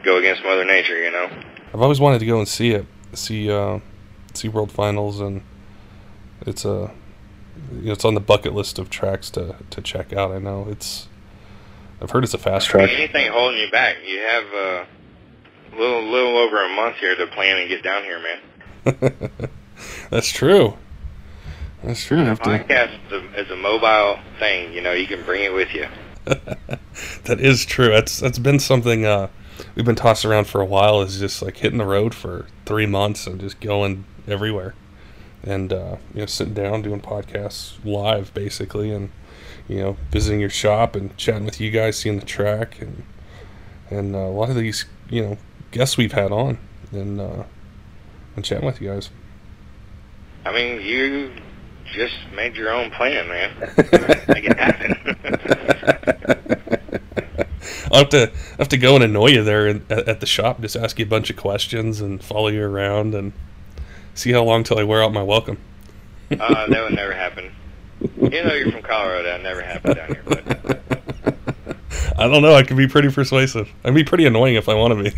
go 0.05 0.19
against 0.19 0.45
Mother 0.45 0.65
Nature, 0.65 1.03
you 1.03 1.11
know. 1.11 1.27
I've 1.73 1.81
always 1.81 1.99
wanted 1.99 2.21
to 2.21 2.27
go 2.27 2.39
and 2.39 2.47
see 2.47 2.71
it, 2.71 2.87
see 3.15 3.51
uh, 3.51 3.81
see 4.33 4.49
World 4.49 4.71
Finals, 4.71 5.19
and 5.19 5.43
it's 6.47 6.65
a 6.65 6.93
you 7.73 7.87
know, 7.87 7.93
it's 7.93 8.05
on 8.05 8.15
the 8.15 8.21
bucket 8.21 8.55
list 8.55 8.79
of 8.79 8.91
tracks 8.91 9.31
to 9.31 9.57
to 9.71 9.81
check 9.81 10.13
out. 10.13 10.33
I 10.33 10.39
know 10.39 10.67
it's. 10.69 11.09
I've 12.01 12.11
heard 12.11 12.25
it's 12.25 12.35
a 12.35 12.39
fast 12.39 12.69
track. 12.69 12.91
Anything 12.91 13.31
holding 13.33 13.61
you 13.61 13.71
back? 13.71 13.97
You 14.05 14.19
have 14.19 14.45
uh, 14.53 14.85
a 15.73 15.79
little 15.79 16.03
little 16.03 16.37
over 16.39 16.65
a 16.65 16.69
month 16.69 16.97
here 16.97 17.15
to 17.17 17.27
plan 17.29 17.59
and 17.59 17.69
get 17.69 17.83
down 17.83 18.03
here, 18.03 18.21
man. 18.21 19.49
That's 20.11 20.31
true. 20.31 20.77
That's 21.83 22.05
true. 22.05 22.21
I 22.21 22.25
have 22.25 22.41
to, 22.41 22.51
Podcast 22.51 22.95
is 23.07 23.13
a, 23.13 23.41
is 23.41 23.51
a 23.51 23.57
mobile 23.57 24.19
thing. 24.39 24.73
You 24.73 24.81
know, 24.81 24.93
you 24.93 25.07
can 25.07 25.23
bring 25.25 25.45
it 25.45 25.53
with 25.53 25.75
you. 25.75 25.87
that 26.25 27.41
is 27.41 27.67
true. 27.67 27.91
That's 27.91 28.19
that's 28.19 28.39
been 28.39 28.59
something 28.59 29.05
uh, 29.05 29.29
we've 29.75 29.85
been 29.85 29.95
tossing 29.95 30.31
around 30.31 30.47
for 30.47 30.61
a 30.61 30.65
while. 30.65 31.03
Is 31.03 31.19
just 31.19 31.43
like 31.43 31.59
hitting 31.59 31.79
the 31.79 31.87
road 31.87 32.15
for 32.15 32.47
three 32.65 32.87
months 32.87 33.27
and 33.27 33.39
just 33.41 33.61
going 33.61 34.05
everywhere, 34.27 34.75
and 35.47 35.73
uh, 35.73 35.97
you 36.13 36.21
know, 36.21 36.27
sitting 36.27 36.55
down 36.55 36.83
doing 36.83 37.01
podcasts 37.01 37.83
live 37.85 38.33
basically, 38.35 38.91
and 38.91 39.11
you 39.69 39.79
know, 39.79 39.97
visiting 40.11 40.41
your 40.41 40.51
shop 40.51 40.97
and 40.97 41.17
chatting 41.17 41.45
with 41.45 41.61
you 41.61 41.71
guys, 41.71 41.99
seeing 41.99 42.19
the 42.19 42.27
track, 42.27 42.81
and 42.81 43.05
and 43.91 44.15
uh, 44.15 44.19
a 44.19 44.31
lot 44.31 44.51
of 44.51 44.57
these 44.57 44.87
you 45.09 45.23
know 45.23 45.39
guests 45.71 45.97
we've 45.97 46.13
had 46.13 46.33
on, 46.33 46.59
and 46.93 47.21
uh, 47.21 47.45
and 48.37 48.45
chatting 48.45 48.67
with 48.67 48.81
you 48.81 48.89
guys. 48.89 49.11
I 50.45 50.53
mean, 50.53 50.83
you 50.83 51.33
just 51.93 52.17
made 52.35 52.57
your 52.57 52.71
own 52.71 52.91
plan, 52.91 53.29
man. 53.29 53.55
Make 54.29 54.45
it 54.45 54.59
happen. 54.59 54.95
I'll 57.93 58.01
have 58.01 58.09
to 58.11 58.23
I'll 58.23 58.59
have 58.59 58.69
to 58.69 58.77
go 58.77 58.97
and 58.97 59.05
annoy 59.05 59.29
you 59.29 59.45
there 59.45 59.69
in, 59.69 59.87
at, 59.89 60.09
at 60.09 60.21
the 60.21 60.27
shop, 60.27 60.61
just 60.61 60.77
ask 60.77 60.99
you 60.99 61.05
a 61.05 61.09
bunch 61.09 61.31
of 61.31 61.37
questions 61.37 62.01
and 62.01 62.23
follow 62.23 62.49
you 62.49 62.65
around 62.65 63.15
and 63.15 63.33
see 64.15 64.33
how 64.33 64.43
long 64.45 64.65
till 64.65 64.79
I 64.79 64.83
wear 64.85 65.03
out 65.03 65.13
my 65.13 65.23
welcome. 65.23 65.59
uh, 66.31 66.67
that 66.69 66.83
would 66.83 66.95
never 66.95 67.13
happen. 67.13 67.53
You 68.21 68.45
know, 68.45 68.53
you're 68.55 68.71
from 68.73 68.83
Colorado. 68.83 69.23
That 69.25 69.43
never 69.43 69.63
happened 69.63 69.95
down 69.97 70.09
here. 70.09 70.23
But 70.27 70.81
I 72.19 72.27
don't 72.29 72.43
know. 72.43 72.55
I 72.55 72.63
can 72.63 72.77
be 72.77 72.87
pretty 72.87 73.11
persuasive. 73.11 73.69
I'd 73.85 73.95
be 73.95 74.05
pretty 74.05 74.27
annoying 74.27 74.55
if 74.57 74.69
I 74.69 74.75
want 74.75 75.05
to 75.05 75.11
be. 75.11 75.13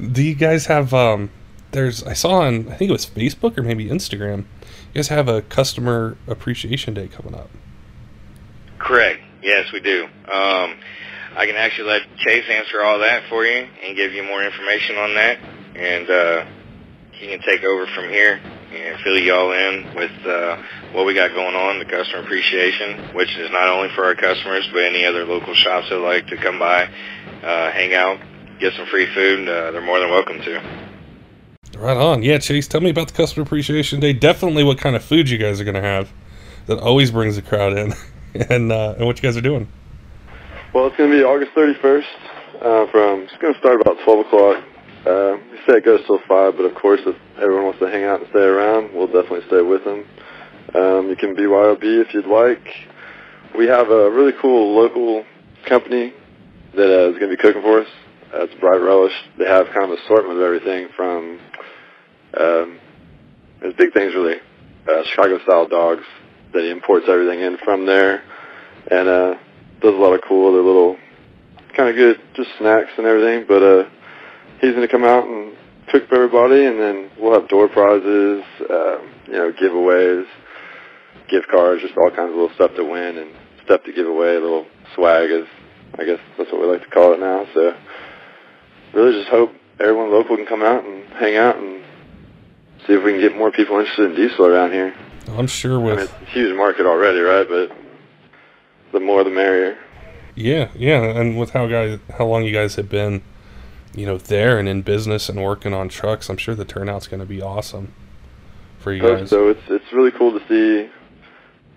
Do 0.12 0.22
you 0.22 0.34
guys 0.34 0.66
have? 0.66 0.92
Um, 0.94 1.30
there's 1.72 2.02
I 2.04 2.14
saw 2.14 2.40
on 2.40 2.68
I 2.68 2.74
think 2.76 2.88
it 2.88 2.92
was 2.92 3.06
Facebook 3.06 3.56
or 3.58 3.62
maybe 3.62 3.86
Instagram. 3.88 4.38
You 4.38 4.94
guys 4.94 5.08
have 5.08 5.28
a 5.28 5.42
customer 5.42 6.16
appreciation 6.26 6.94
day 6.94 7.08
coming 7.08 7.34
up. 7.34 7.48
correct. 8.78 9.20
Yes, 9.42 9.72
we 9.72 9.80
do. 9.80 10.04
Um, 10.30 10.76
I 11.40 11.46
can 11.46 11.56
actually 11.56 11.88
let 11.88 12.02
Chase 12.18 12.44
answer 12.50 12.82
all 12.84 12.98
that 12.98 13.22
for 13.30 13.46
you 13.46 13.66
and 13.86 13.96
give 13.96 14.12
you 14.12 14.22
more 14.22 14.44
information 14.44 14.96
on 14.96 15.14
that, 15.14 15.38
and 15.74 16.10
uh, 16.10 16.44
he 17.12 17.28
can 17.28 17.40
take 17.40 17.64
over 17.64 17.86
from 17.86 18.10
here 18.10 18.38
and 18.74 19.00
fill 19.00 19.18
you 19.18 19.32
all 19.32 19.50
in 19.50 19.94
with 19.94 20.12
uh, 20.26 20.62
what 20.92 21.06
we 21.06 21.14
got 21.14 21.32
going 21.32 21.54
on, 21.54 21.78
the 21.78 21.86
customer 21.86 22.22
appreciation, 22.22 23.14
which 23.14 23.34
is 23.38 23.50
not 23.50 23.70
only 23.70 23.88
for 23.94 24.04
our 24.04 24.14
customers 24.14 24.68
but 24.70 24.84
any 24.84 25.06
other 25.06 25.24
local 25.24 25.54
shops 25.54 25.88
that 25.88 25.96
like 25.96 26.26
to 26.26 26.36
come 26.36 26.58
by, 26.58 26.82
uh, 27.42 27.70
hang 27.70 27.94
out, 27.94 28.20
get 28.58 28.74
some 28.74 28.84
free 28.88 29.06
food. 29.14 29.48
Uh, 29.48 29.70
they're 29.70 29.80
more 29.80 29.98
than 29.98 30.10
welcome 30.10 30.42
to. 30.42 30.62
Right 31.78 31.96
on. 31.96 32.22
Yeah, 32.22 32.36
Chase, 32.36 32.68
tell 32.68 32.82
me 32.82 32.90
about 32.90 33.08
the 33.08 33.14
customer 33.14 33.44
appreciation 33.44 33.98
day. 33.98 34.12
Definitely 34.12 34.62
what 34.62 34.76
kind 34.76 34.94
of 34.94 35.02
food 35.02 35.30
you 35.30 35.38
guys 35.38 35.58
are 35.58 35.64
going 35.64 35.74
to 35.74 35.80
have 35.80 36.12
that 36.66 36.78
always 36.78 37.10
brings 37.10 37.36
the 37.36 37.42
crowd 37.42 37.78
in, 37.78 37.94
and 38.50 38.70
uh, 38.70 38.96
and 38.98 39.06
what 39.06 39.16
you 39.16 39.22
guys 39.22 39.38
are 39.38 39.40
doing. 39.40 39.66
Well, 40.72 40.86
it's 40.86 40.96
going 40.96 41.10
to 41.10 41.16
be 41.16 41.24
August 41.24 41.50
31st. 41.56 42.04
Uh, 42.62 42.90
from 42.92 43.26
it's 43.26 43.34
going 43.42 43.54
to 43.54 43.58
start 43.58 43.80
about 43.80 43.96
12 44.04 44.26
o'clock. 44.26 44.62
Uh, 45.02 45.34
we 45.50 45.58
say 45.66 45.82
it 45.82 45.84
goes 45.84 45.98
till 46.06 46.20
five, 46.28 46.54
but 46.54 46.62
of 46.62 46.76
course, 46.76 47.00
if 47.04 47.16
everyone 47.42 47.64
wants 47.64 47.80
to 47.80 47.90
hang 47.90 48.04
out 48.04 48.20
and 48.20 48.30
stay 48.30 48.46
around, 48.46 48.94
we'll 48.94 49.10
definitely 49.10 49.42
stay 49.48 49.62
with 49.62 49.82
them. 49.82 50.06
Um, 50.72 51.10
you 51.10 51.16
can 51.18 51.34
BYOB 51.34 51.82
if 51.82 52.14
you'd 52.14 52.30
like. 52.30 52.62
We 53.58 53.66
have 53.66 53.90
a 53.90 54.12
really 54.12 54.30
cool 54.40 54.76
local 54.76 55.24
company 55.66 56.14
that 56.76 56.86
uh, 56.86 57.10
is 57.10 57.18
going 57.18 57.34
to 57.34 57.36
be 57.36 57.42
cooking 57.42 57.62
for 57.62 57.80
us. 57.80 57.88
Uh, 58.32 58.44
it's 58.44 58.54
Bright 58.60 58.80
Relish. 58.80 59.16
They 59.38 59.46
have 59.46 59.66
kind 59.74 59.90
of 59.90 59.90
an 59.90 59.98
assortment 60.04 60.38
of 60.38 60.44
everything 60.44 60.86
from 60.94 61.40
um, 62.38 62.78
his 63.60 63.74
big 63.74 63.92
things 63.92 64.14
really 64.14 64.38
uh, 64.86 65.02
Chicago 65.10 65.42
style 65.42 65.66
dogs 65.66 66.04
that 66.54 66.62
he 66.62 66.70
imports 66.70 67.06
everything 67.08 67.40
in 67.40 67.58
from 67.64 67.86
there, 67.86 68.22
and 68.88 69.08
uh, 69.08 69.34
does 69.80 69.94
a 69.94 69.98
lot 69.98 70.12
of 70.12 70.20
cool 70.26 70.48
other 70.52 70.62
little 70.62 70.96
kind 71.76 71.88
of 71.88 71.96
good 71.96 72.20
just 72.34 72.50
snacks 72.58 72.90
and 72.98 73.06
everything. 73.06 73.44
But 73.48 73.62
uh, 73.62 73.88
he's 74.60 74.72
going 74.72 74.86
to 74.86 74.88
come 74.88 75.04
out 75.04 75.24
and 75.24 75.56
cook 75.88 76.08
for 76.08 76.16
everybody, 76.16 76.66
and 76.66 76.78
then 76.78 77.10
we'll 77.18 77.38
have 77.38 77.48
door 77.48 77.68
prizes, 77.68 78.44
uh, 78.68 78.98
you 79.26 79.32
know, 79.32 79.52
giveaways, 79.52 80.24
gift 81.28 81.48
cards, 81.48 81.82
just 81.82 81.96
all 81.96 82.10
kinds 82.10 82.30
of 82.30 82.36
little 82.36 82.54
stuff 82.54 82.74
to 82.76 82.84
win 82.84 83.18
and 83.18 83.30
stuff 83.64 83.82
to 83.84 83.92
give 83.92 84.06
away, 84.06 84.34
little 84.34 84.66
swag 84.94 85.30
is, 85.30 85.46
I 85.98 86.04
guess 86.04 86.18
that's 86.36 86.50
what 86.52 86.60
we 86.60 86.66
like 86.66 86.82
to 86.82 86.90
call 86.90 87.14
it 87.14 87.20
now. 87.20 87.46
So 87.54 87.74
really 88.94 89.18
just 89.18 89.30
hope 89.30 89.52
everyone 89.78 90.10
local 90.10 90.36
can 90.36 90.46
come 90.46 90.62
out 90.62 90.84
and 90.84 91.04
hang 91.14 91.36
out 91.36 91.56
and 91.56 91.82
see 92.86 92.94
if 92.94 93.04
we 93.04 93.12
can 93.12 93.20
get 93.20 93.36
more 93.36 93.50
people 93.50 93.78
interested 93.78 94.10
in 94.10 94.16
diesel 94.16 94.46
around 94.46 94.72
here. 94.72 94.94
I'm 95.28 95.46
sure 95.46 95.76
I 95.76 95.78
mean, 95.78 95.84
with 95.84 95.98
it's 96.00 96.12
a 96.12 96.24
huge 96.26 96.56
market 96.56 96.86
already, 96.86 97.20
right? 97.20 97.46
But 97.48 97.70
the 98.92 99.00
more 99.00 99.24
the 99.24 99.30
merrier. 99.30 99.78
yeah, 100.34 100.68
yeah, 100.74 101.02
and 101.02 101.38
with 101.38 101.50
how 101.50 101.66
guys 101.66 101.98
how 102.18 102.26
long 102.26 102.44
you 102.44 102.52
guys 102.52 102.76
have 102.76 102.88
been, 102.88 103.22
you 103.94 104.06
know, 104.06 104.18
there 104.18 104.58
and 104.58 104.68
in 104.68 104.82
business 104.82 105.28
and 105.28 105.42
working 105.42 105.74
on 105.74 105.88
trucks, 105.88 106.28
I'm 106.28 106.36
sure 106.36 106.54
the 106.54 106.64
turnout's 106.64 107.06
going 107.06 107.20
to 107.20 107.26
be 107.26 107.42
awesome 107.42 107.92
for 108.78 108.92
you 108.92 109.02
guys. 109.02 109.30
So 109.30 109.48
it's 109.48 109.62
it's 109.68 109.92
really 109.92 110.10
cool 110.12 110.38
to 110.38 110.46
see 110.48 110.90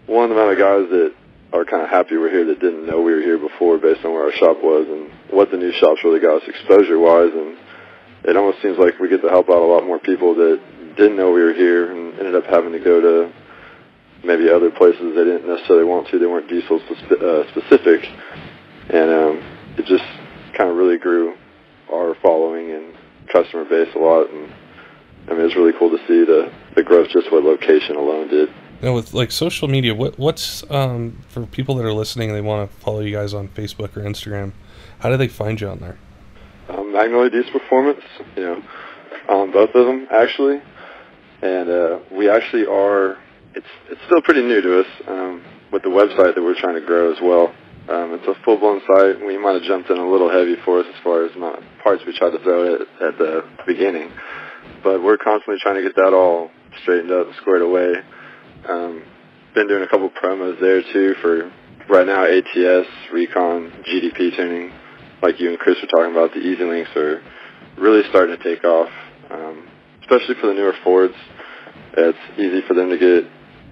one 0.05 0.29
the 0.29 0.35
amount 0.35 0.51
of 0.51 0.57
guys 0.57 0.89
that 0.89 1.13
are 1.53 1.65
kind 1.65 1.83
of 1.83 1.89
happy 1.89 2.17
we're 2.17 2.31
here 2.31 2.45
that 2.45 2.59
didn't 2.59 2.85
know 2.85 3.01
we 3.01 3.13
were 3.13 3.21
here 3.21 3.37
before 3.37 3.77
based 3.77 4.03
on 4.03 4.11
where 4.11 4.25
our 4.25 4.31
shop 4.31 4.57
was 4.61 4.87
and 4.89 5.11
what 5.29 5.51
the 5.51 5.57
new 5.57 5.71
shop's 5.71 6.03
really 6.03 6.19
got 6.19 6.41
us 6.41 6.49
exposure 6.49 6.97
wise 6.97 7.31
and 7.31 7.57
it 8.25 8.35
almost 8.35 8.61
seems 8.61 8.77
like 8.77 8.97
we 8.99 9.07
get 9.07 9.21
to 9.21 9.29
help 9.29 9.49
out 9.49 9.61
a 9.61 9.65
lot 9.65 9.85
more 9.85 9.99
people 9.99 10.33
that 10.33 10.59
didn't 10.95 11.15
know 11.15 11.31
we 11.31 11.43
were 11.43 11.53
here 11.53 11.91
and 11.91 12.17
ended 12.17 12.35
up 12.35 12.45
having 12.45 12.71
to 12.71 12.79
go 12.79 12.99
to 12.99 13.33
maybe 14.23 14.49
other 14.49 14.71
places 14.71 15.15
they 15.15 15.23
didn't 15.23 15.47
necessarily 15.47 15.85
want 15.85 16.07
to. 16.09 16.19
They 16.19 16.25
weren't 16.25 16.49
diesel 16.49 16.79
spe- 16.79 17.21
uh, 17.21 17.49
specific, 17.51 18.09
and 18.89 19.09
um, 19.11 19.43
it 19.77 19.85
just 19.85 20.03
kind 20.57 20.69
of 20.69 20.75
really 20.75 20.97
grew 20.97 21.35
our 21.91 22.15
following 22.21 22.71
and 22.71 22.93
customer 23.31 23.65
base 23.65 23.93
a 23.95 23.99
lot. 23.99 24.29
And 24.29 24.51
I 25.29 25.33
mean, 25.33 25.45
it's 25.45 25.55
really 25.55 25.73
cool 25.77 25.89
to 25.89 25.97
see 26.07 26.25
the 26.25 26.51
the 26.75 26.83
growth 26.83 27.09
just 27.09 27.31
what 27.31 27.43
location 27.43 27.95
alone 27.95 28.27
did. 28.29 28.49
Now 28.81 28.93
with 28.93 29.13
like 29.13 29.31
social 29.31 29.67
media, 29.67 29.93
what 29.95 30.17
what's 30.19 30.69
um 30.71 31.23
for 31.29 31.45
people 31.45 31.75
that 31.75 31.85
are 31.85 31.93
listening 31.93 32.29
and 32.29 32.37
they 32.37 32.41
want 32.41 32.69
to 32.69 32.77
follow 32.77 32.99
you 32.99 33.13
guys 33.13 33.33
on 33.33 33.47
Facebook 33.49 33.95
or 33.95 34.01
Instagram, 34.01 34.53
how 34.99 35.09
do 35.09 35.17
they 35.17 35.27
find 35.27 35.59
you 35.61 35.69
on 35.69 35.79
there? 35.79 35.97
um, 36.69 36.93
Magnolia 36.93 37.29
Diesel 37.29 37.59
Performance, 37.59 38.01
you 38.35 38.43
know, 38.43 38.63
on 39.29 39.51
both 39.51 39.73
of 39.75 39.85
them 39.85 40.07
actually, 40.11 40.61
and 41.41 41.69
uh, 41.69 41.99
we 42.11 42.29
actually 42.29 42.65
are. 42.65 43.17
It's 43.55 43.67
it's 43.89 44.01
still 44.05 44.21
pretty 44.21 44.41
new 44.41 44.61
to 44.61 44.79
us 44.81 44.87
um, 45.07 45.43
with 45.71 45.83
the 45.83 45.89
website 45.89 46.35
that 46.35 46.41
we're 46.41 46.59
trying 46.59 46.75
to 46.75 46.85
grow 46.85 47.11
as 47.11 47.17
well. 47.21 47.53
Um, 47.89 48.13
it's 48.15 48.27
a 48.27 48.33
full 48.45 48.57
blown 48.57 48.81
site. 48.87 49.25
We 49.25 49.37
might 49.37 49.53
have 49.53 49.63
jumped 49.63 49.89
in 49.89 49.97
a 49.97 50.09
little 50.09 50.29
heavy 50.29 50.55
for 50.63 50.79
us 50.79 50.85
as 50.87 51.03
far 51.03 51.25
as 51.25 51.31
of 51.35 51.63
parts 51.83 52.03
we 52.07 52.17
tried 52.17 52.31
to 52.31 52.39
throw 52.43 52.75
at 52.75 52.81
at 52.81 53.17
the 53.17 53.41
beginning, 53.67 54.11
but 54.83 55.03
we're 55.03 55.17
constantly 55.17 55.57
trying 55.61 55.75
to 55.75 55.83
get 55.83 55.95
that 55.95 56.13
all 56.13 56.49
straightened 56.81 57.11
up, 57.11 57.27
squared 57.41 57.61
away. 57.61 57.93
Um, 58.67 59.03
been 59.53 59.67
doing 59.67 59.83
a 59.83 59.87
couple 59.87 60.09
promos 60.09 60.59
there 60.59 60.81
too 60.81 61.15
for 61.21 61.51
right 61.89 62.07
now 62.07 62.23
ATS, 62.23 62.87
Recon, 63.11 63.83
GDP 63.85 64.35
tuning 64.35 64.71
like 65.23 65.39
you 65.39 65.49
and 65.49 65.57
Chris 65.57 65.77
were 65.81 65.87
talking 65.87 66.11
about, 66.11 66.33
the 66.33 66.41
Easy 66.41 66.63
Links 66.63 66.91
are 66.95 67.23
really 67.77 68.01
starting 68.09 68.37
to 68.37 68.43
take 68.43 68.63
off, 68.65 68.89
um, 69.31 69.67
especially 70.01 70.35
for 70.39 70.47
the 70.47 70.53
newer 70.53 70.73
Fords. 70.83 71.15
It's 71.95 72.17
easy 72.37 72.61
for 72.67 72.73
them 72.73 72.89
to 72.89 72.97
get, 72.97 73.23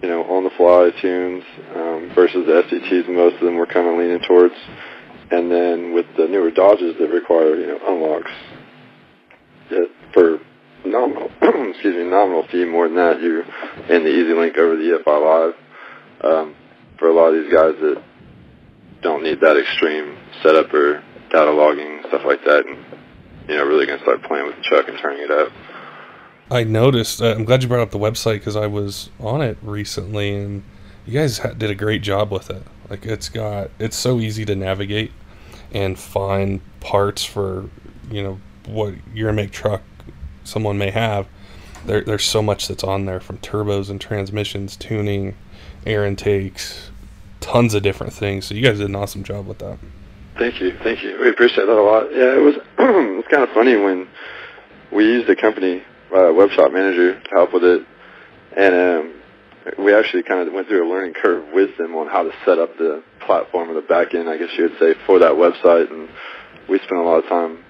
you 0.01 0.09
know, 0.09 0.23
on 0.23 0.43
the 0.43 0.49
fly 0.57 0.89
tunes 1.01 1.43
um, 1.75 2.11
versus 2.15 2.45
the 2.45 2.63
SCTs. 2.63 3.07
Most 3.09 3.35
of 3.35 3.41
them 3.41 3.55
we're 3.55 3.67
kind 3.67 3.87
of 3.87 3.97
leaning 3.97 4.19
towards, 4.27 4.55
and 5.29 5.51
then 5.51 5.93
with 5.93 6.05
the 6.17 6.27
newer 6.27 6.51
Dodges 6.51 6.95
that 6.99 7.09
require, 7.09 7.55
you 7.55 7.67
know, 7.67 7.79
unlocks 7.87 8.31
that 9.69 9.89
for 10.13 10.39
nominal, 10.85 11.29
excuse 11.41 11.95
me, 11.95 12.03
nominal 12.03 12.47
fee 12.51 12.65
more 12.65 12.87
than 12.87 12.97
that, 12.97 13.21
you 13.21 13.43
and 13.43 14.05
the 14.05 14.09
Easy 14.09 14.33
Link 14.33 14.57
over 14.57 14.75
the 14.75 14.99
EFI 14.99 15.53
Live. 15.53 15.55
Um, 16.23 16.55
for 16.99 17.09
a 17.09 17.13
lot 17.13 17.33
of 17.33 17.43
these 17.43 17.51
guys 17.51 17.73
that 17.81 18.03
don't 19.01 19.23
need 19.23 19.41
that 19.41 19.57
extreme 19.57 20.15
setup 20.43 20.71
or 20.71 21.03
data 21.31 21.51
logging 21.51 22.01
stuff 22.07 22.21
like 22.25 22.43
that, 22.45 22.63
and 22.65 22.77
you 23.49 23.57
know, 23.57 23.65
really 23.65 23.87
gonna 23.87 24.01
start 24.01 24.21
playing 24.23 24.45
with 24.45 24.55
the 24.57 24.61
truck 24.61 24.87
and 24.87 24.97
turning 25.01 25.23
it 25.23 25.31
up. 25.31 25.51
I 26.51 26.65
noticed. 26.65 27.21
Uh, 27.21 27.33
I'm 27.33 27.45
glad 27.45 27.63
you 27.63 27.69
brought 27.69 27.79
up 27.79 27.91
the 27.91 27.97
website 27.97 28.39
because 28.39 28.57
I 28.57 28.67
was 28.67 29.09
on 29.21 29.41
it 29.41 29.57
recently, 29.61 30.35
and 30.35 30.63
you 31.05 31.13
guys 31.13 31.37
ha- 31.37 31.53
did 31.53 31.69
a 31.69 31.75
great 31.75 32.01
job 32.01 32.29
with 32.29 32.49
it. 32.49 32.61
Like 32.89 33.05
it's 33.05 33.29
got, 33.29 33.71
it's 33.79 33.95
so 33.95 34.19
easy 34.19 34.43
to 34.43 34.53
navigate 34.53 35.13
and 35.71 35.97
find 35.97 36.59
parts 36.81 37.23
for, 37.23 37.69
you 38.11 38.21
know, 38.21 38.41
what 38.65 38.95
your 39.13 39.31
make 39.31 39.51
truck 39.51 39.81
someone 40.43 40.77
may 40.77 40.91
have, 40.91 41.25
there, 41.85 42.01
there's 42.01 42.25
so 42.25 42.41
much 42.41 42.67
that's 42.67 42.83
on 42.83 43.05
there 43.05 43.21
from 43.21 43.37
turbos 43.37 43.89
and 43.89 44.01
transmissions, 44.01 44.75
tuning, 44.75 45.35
air 45.85 46.05
intakes, 46.05 46.91
tons 47.39 47.73
of 47.73 47.81
different 47.81 48.11
things. 48.11 48.45
So 48.45 48.55
you 48.55 48.61
guys 48.61 48.79
did 48.79 48.89
an 48.89 48.95
awesome 48.95 49.23
job 49.23 49.47
with 49.47 49.59
that. 49.59 49.79
Thank 50.37 50.59
you, 50.59 50.77
thank 50.83 51.01
you. 51.01 51.17
We 51.17 51.29
appreciate 51.29 51.65
that 51.65 51.77
a 51.77 51.81
lot. 51.81 52.11
Yeah, 52.11 52.35
it 52.35 52.41
was 52.41 52.55
it's 52.77 53.27
kind 53.29 53.43
of 53.43 53.49
funny 53.51 53.77
when 53.77 54.05
we 54.91 55.05
used 55.05 55.29
a 55.29 55.35
company 55.35 55.81
uh, 56.15 56.33
web 56.33 56.49
shop 56.51 56.71
manager 56.71 57.19
to 57.19 57.29
help 57.31 57.53
with 57.53 57.63
it, 57.63 57.85
and 58.57 58.75
um, 58.75 59.21
we 59.83 59.93
actually 59.93 60.23
kind 60.23 60.47
of 60.47 60.53
went 60.53 60.67
through 60.67 60.87
a 60.87 60.89
learning 60.89 61.13
curve 61.13 61.45
with 61.53 61.77
them 61.77 61.95
on 61.95 62.07
how 62.07 62.23
to 62.23 62.31
set 62.45 62.57
up 62.59 62.77
the 62.77 63.03
platform 63.25 63.69
or 63.69 63.73
the 63.75 63.87
back 63.87 64.13
end, 64.13 64.29
I 64.29 64.37
guess 64.37 64.49
you 64.57 64.63
would 64.63 64.79
say, 64.79 64.93
for 65.05 65.19
that 65.19 65.33
website, 65.33 65.91
and 65.91 66.09
we 66.69 66.77
spent 66.79 66.99
a 66.99 67.03
lot 67.03 67.23
of 67.23 67.29
time 67.29 67.63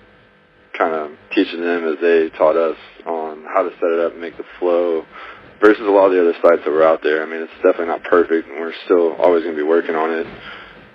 kind 0.77 0.95
of 0.95 1.11
teaching 1.35 1.61
them 1.61 1.87
as 1.87 1.99
they 2.01 2.29
taught 2.37 2.55
us 2.55 2.77
on 3.05 3.43
how 3.43 3.63
to 3.63 3.69
set 3.75 3.91
it 3.91 3.99
up 3.99 4.13
and 4.13 4.21
make 4.21 4.37
the 4.37 4.45
flow 4.59 5.05
versus 5.59 5.83
a 5.85 5.91
lot 5.91 6.07
of 6.07 6.13
the 6.13 6.21
other 6.21 6.33
sites 6.41 6.63
that 6.65 6.71
were 6.71 6.83
out 6.83 7.03
there. 7.03 7.21
I 7.21 7.25
mean, 7.25 7.41
it's 7.41 7.53
definitely 7.61 7.87
not 7.87 8.03
perfect, 8.03 8.47
and 8.47 8.59
we're 8.59 8.73
still 8.85 9.13
always 9.19 9.43
going 9.43 9.55
to 9.55 9.61
be 9.61 9.67
working 9.67 9.95
on 9.95 10.09
it. 10.11 10.27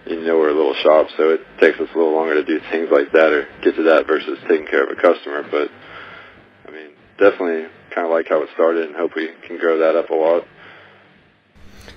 You 0.07 0.23
know, 0.23 0.39
we're 0.39 0.51
a 0.51 0.57
little 0.57 0.75
shop, 0.83 1.09
so 1.17 1.31
it 1.31 1.41
takes 1.61 1.79
us 1.79 1.89
a 1.95 1.99
little 1.99 2.15
longer 2.15 2.35
to 2.35 2.45
do 2.45 2.61
things 2.71 2.89
like 2.91 3.13
that 3.13 3.33
or 3.33 3.49
get 3.63 3.75
to 3.77 3.83
that 3.91 4.07
versus 4.07 4.39
taking 4.49 4.67
care 4.67 4.85
of 4.85 4.91
a 4.91 5.01
customer. 5.01 5.43
But 5.51 5.71
definitely 7.19 7.69
kind 7.95 8.07
of 8.07 8.13
like 8.13 8.29
how 8.29 8.43
it 8.43 8.49
started, 8.55 8.87
and 8.87 8.97
hope 8.97 9.15
we 9.15 9.31
can 9.47 9.59
grow 9.59 9.79
that 9.79 9.97
up 9.97 10.11
a 10.11 10.15
lot. 10.15 10.45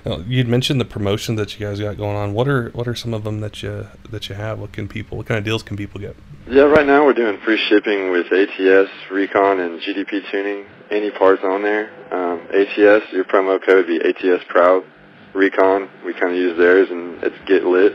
Now, 0.06 0.20
you'd 0.26 0.48
mentioned 0.48 0.80
the 0.80 0.86
promotion 0.86 1.36
that 1.36 1.60
you 1.60 1.66
guys 1.66 1.80
got 1.80 1.98
going 1.98 2.16
on. 2.16 2.34
What 2.34 2.48
are 2.48 2.70
what 2.70 2.88
are 2.88 2.96
some 2.96 3.14
of 3.14 3.24
them 3.24 3.42
that 3.42 3.62
you 3.62 3.88
that 4.12 4.30
you 4.30 4.36
have? 4.36 4.60
What 4.60 4.72
can 4.72 4.88
people? 4.88 5.18
What 5.18 5.28
kind 5.28 5.38
of 5.38 5.44
deals 5.44 5.64
can 5.64 5.76
people 5.76 6.00
get? 6.00 6.16
Yeah, 6.48 6.64
right 6.64 6.88
now 6.88 7.06
we're 7.06 7.14
doing 7.14 7.40
free 7.44 7.58
shipping 7.70 8.12
with 8.12 8.28
ATS, 8.32 8.90
Recon, 9.12 9.60
and 9.60 9.82
GDP 9.82 10.30
tuning. 10.32 10.66
Any 10.90 11.12
parts 11.12 11.44
on 11.44 11.62
there. 11.62 11.92
Um, 12.12 12.48
ATS, 12.50 13.12
your 13.12 13.26
promo 13.26 13.64
code 13.64 13.86
would 13.86 13.88
be 13.88 14.00
ATS 14.02 14.44
Proud. 14.48 14.84
Recon, 15.36 15.90
we 16.04 16.14
kind 16.14 16.32
of 16.32 16.38
use 16.38 16.58
theirs, 16.58 16.88
and 16.90 17.24
it's 17.24 17.36
Get 17.46 17.64
Lit. 17.64 17.94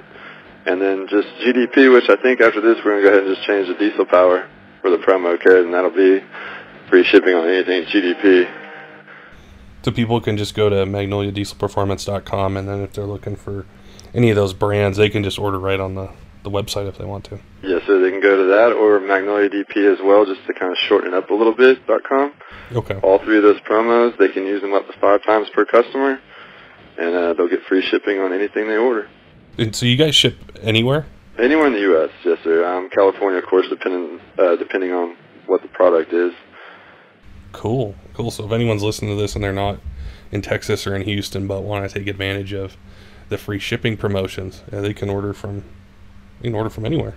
And 0.66 0.80
then 0.80 1.08
just 1.10 1.26
GDP, 1.44 1.92
which 1.92 2.08
I 2.08 2.16
think 2.22 2.40
after 2.40 2.60
this 2.60 2.76
we're 2.84 2.92
going 2.92 3.02
to 3.02 3.08
go 3.10 3.14
ahead 3.16 3.26
and 3.26 3.34
just 3.34 3.46
change 3.46 3.66
the 3.66 3.74
diesel 3.74 4.06
power 4.06 4.48
for 4.80 4.90
the 4.90 4.98
promo 4.98 5.42
code, 5.42 5.64
and 5.64 5.74
that'll 5.74 5.90
be 5.90 6.24
free 6.94 7.02
shipping 7.02 7.34
on 7.34 7.48
anything 7.48 7.82
GDP. 7.86 8.48
So 9.82 9.90
people 9.90 10.20
can 10.20 10.36
just 10.36 10.54
go 10.54 10.68
to 10.68 10.86
magnoliadieselperformance.com, 10.86 12.56
and 12.56 12.68
then 12.68 12.82
if 12.82 12.92
they're 12.92 13.04
looking 13.04 13.34
for 13.34 13.66
any 14.14 14.30
of 14.30 14.36
those 14.36 14.54
brands, 14.54 14.96
they 14.96 15.08
can 15.10 15.24
just 15.24 15.36
order 15.36 15.58
right 15.58 15.80
on 15.80 15.96
the, 15.96 16.12
the 16.44 16.50
website 16.50 16.88
if 16.88 16.96
they 16.96 17.04
want 17.04 17.24
to. 17.24 17.40
Yes, 17.64 17.82
so 17.88 17.98
they 17.98 18.12
can 18.12 18.22
go 18.22 18.36
to 18.36 18.44
that 18.44 18.76
or 18.78 19.00
Magnolia 19.00 19.50
DP 19.50 19.92
as 19.92 19.98
well, 20.04 20.24
just 20.24 20.46
to 20.46 20.54
kind 20.54 20.70
of 20.70 20.78
shorten 20.78 21.12
it 21.12 21.16
up 21.16 21.30
a 21.30 21.34
little 21.34 21.52
bit. 21.52 21.84
dot 21.88 22.02
com. 22.08 22.32
Okay. 22.70 22.94
All 23.02 23.18
three 23.18 23.38
of 23.38 23.42
those 23.42 23.60
promos, 23.62 24.16
they 24.16 24.28
can 24.28 24.46
use 24.46 24.62
them 24.62 24.72
up 24.72 24.86
to 24.86 24.92
five 25.00 25.24
times 25.24 25.48
per 25.52 25.64
customer, 25.64 26.20
and 26.96 27.12
uh, 27.12 27.34
they'll 27.34 27.50
get 27.50 27.64
free 27.68 27.82
shipping 27.82 28.20
on 28.20 28.32
anything 28.32 28.68
they 28.68 28.76
order. 28.76 29.08
And 29.58 29.74
so 29.74 29.84
you 29.84 29.96
guys 29.96 30.14
ship 30.14 30.36
anywhere? 30.62 31.06
Anywhere 31.40 31.66
in 31.66 31.72
the 31.72 31.80
U.S., 31.80 32.10
yes, 32.24 32.38
sir. 32.44 32.64
Um, 32.64 32.88
California, 32.90 33.40
of 33.40 33.46
course, 33.46 33.66
depending 33.68 34.20
uh, 34.38 34.54
depending 34.54 34.92
on 34.92 35.16
what 35.46 35.60
the 35.60 35.68
product 35.68 36.12
is. 36.12 36.32
Cool, 37.54 37.94
cool. 38.14 38.32
So 38.32 38.44
if 38.44 38.52
anyone's 38.52 38.82
listening 38.82 39.16
to 39.16 39.22
this 39.22 39.36
and 39.36 39.42
they're 39.42 39.52
not 39.52 39.78
in 40.32 40.42
Texas 40.42 40.86
or 40.88 40.94
in 40.94 41.02
Houston, 41.02 41.46
but 41.46 41.62
want 41.62 41.88
to 41.88 41.98
take 41.98 42.08
advantage 42.08 42.52
of 42.52 42.76
the 43.28 43.38
free 43.38 43.60
shipping 43.60 43.96
promotions, 43.96 44.62
yeah, 44.72 44.80
they 44.80 44.92
can 44.92 45.08
order 45.08 45.32
from 45.32 45.64
you 46.42 46.50
can 46.50 46.54
order 46.54 46.68
from 46.68 46.84
anywhere. 46.84 47.14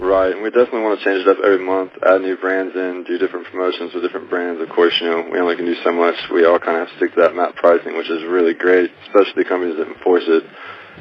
Right, 0.00 0.32
and 0.32 0.42
we 0.42 0.50
definitely 0.50 0.82
want 0.82 0.98
to 0.98 1.04
change 1.04 1.26
it 1.26 1.28
up 1.28 1.36
every 1.44 1.64
month, 1.64 1.92
add 2.02 2.22
new 2.22 2.36
brands 2.36 2.74
in, 2.74 3.04
do 3.06 3.18
different 3.18 3.46
promotions 3.46 3.92
with 3.92 4.02
different 4.02 4.30
brands. 4.30 4.60
Of 4.62 4.70
course, 4.70 4.94
you 5.00 5.10
know, 5.10 5.28
we 5.30 5.38
only 5.38 5.56
can 5.56 5.66
do 5.66 5.76
so 5.84 5.92
much. 5.92 6.16
We 6.32 6.46
all 6.46 6.58
kind 6.58 6.78
of 6.78 6.88
have 6.88 6.90
to 6.90 6.96
stick 6.96 7.14
to 7.14 7.20
that 7.22 7.36
map 7.36 7.56
pricing, 7.56 7.96
which 7.96 8.08
is 8.08 8.24
really 8.24 8.54
great, 8.54 8.90
especially 9.06 9.44
companies 9.44 9.76
that 9.76 9.86
enforce 9.86 10.24
it. 10.26 10.44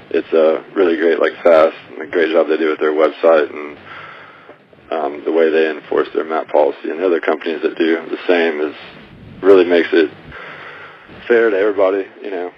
It's 0.09 0.33
uh, 0.33 0.61
really 0.75 0.97
great, 0.97 1.19
like 1.19 1.33
FASS, 1.41 1.73
and 1.89 2.01
a 2.01 2.07
great 2.07 2.33
job 2.33 2.47
they 2.47 2.57
do 2.57 2.69
with 2.69 2.79
their 2.79 2.91
website 2.91 3.49
and 3.49 3.77
um, 4.91 5.23
the 5.23 5.31
way 5.31 5.49
they 5.49 5.69
enforce 5.69 6.07
their 6.13 6.23
map 6.23 6.49
policy. 6.49 6.89
And 6.89 7.01
other 7.01 7.19
companies 7.19 7.61
that 7.61 7.77
do 7.77 7.95
the 8.09 8.17
same 8.27 8.61
is 8.61 8.75
really 9.41 9.65
makes 9.65 9.89
it 9.91 10.11
fair 11.27 11.49
to 11.49 11.57
everybody, 11.57 12.07
you 12.21 12.31
know. 12.31 12.53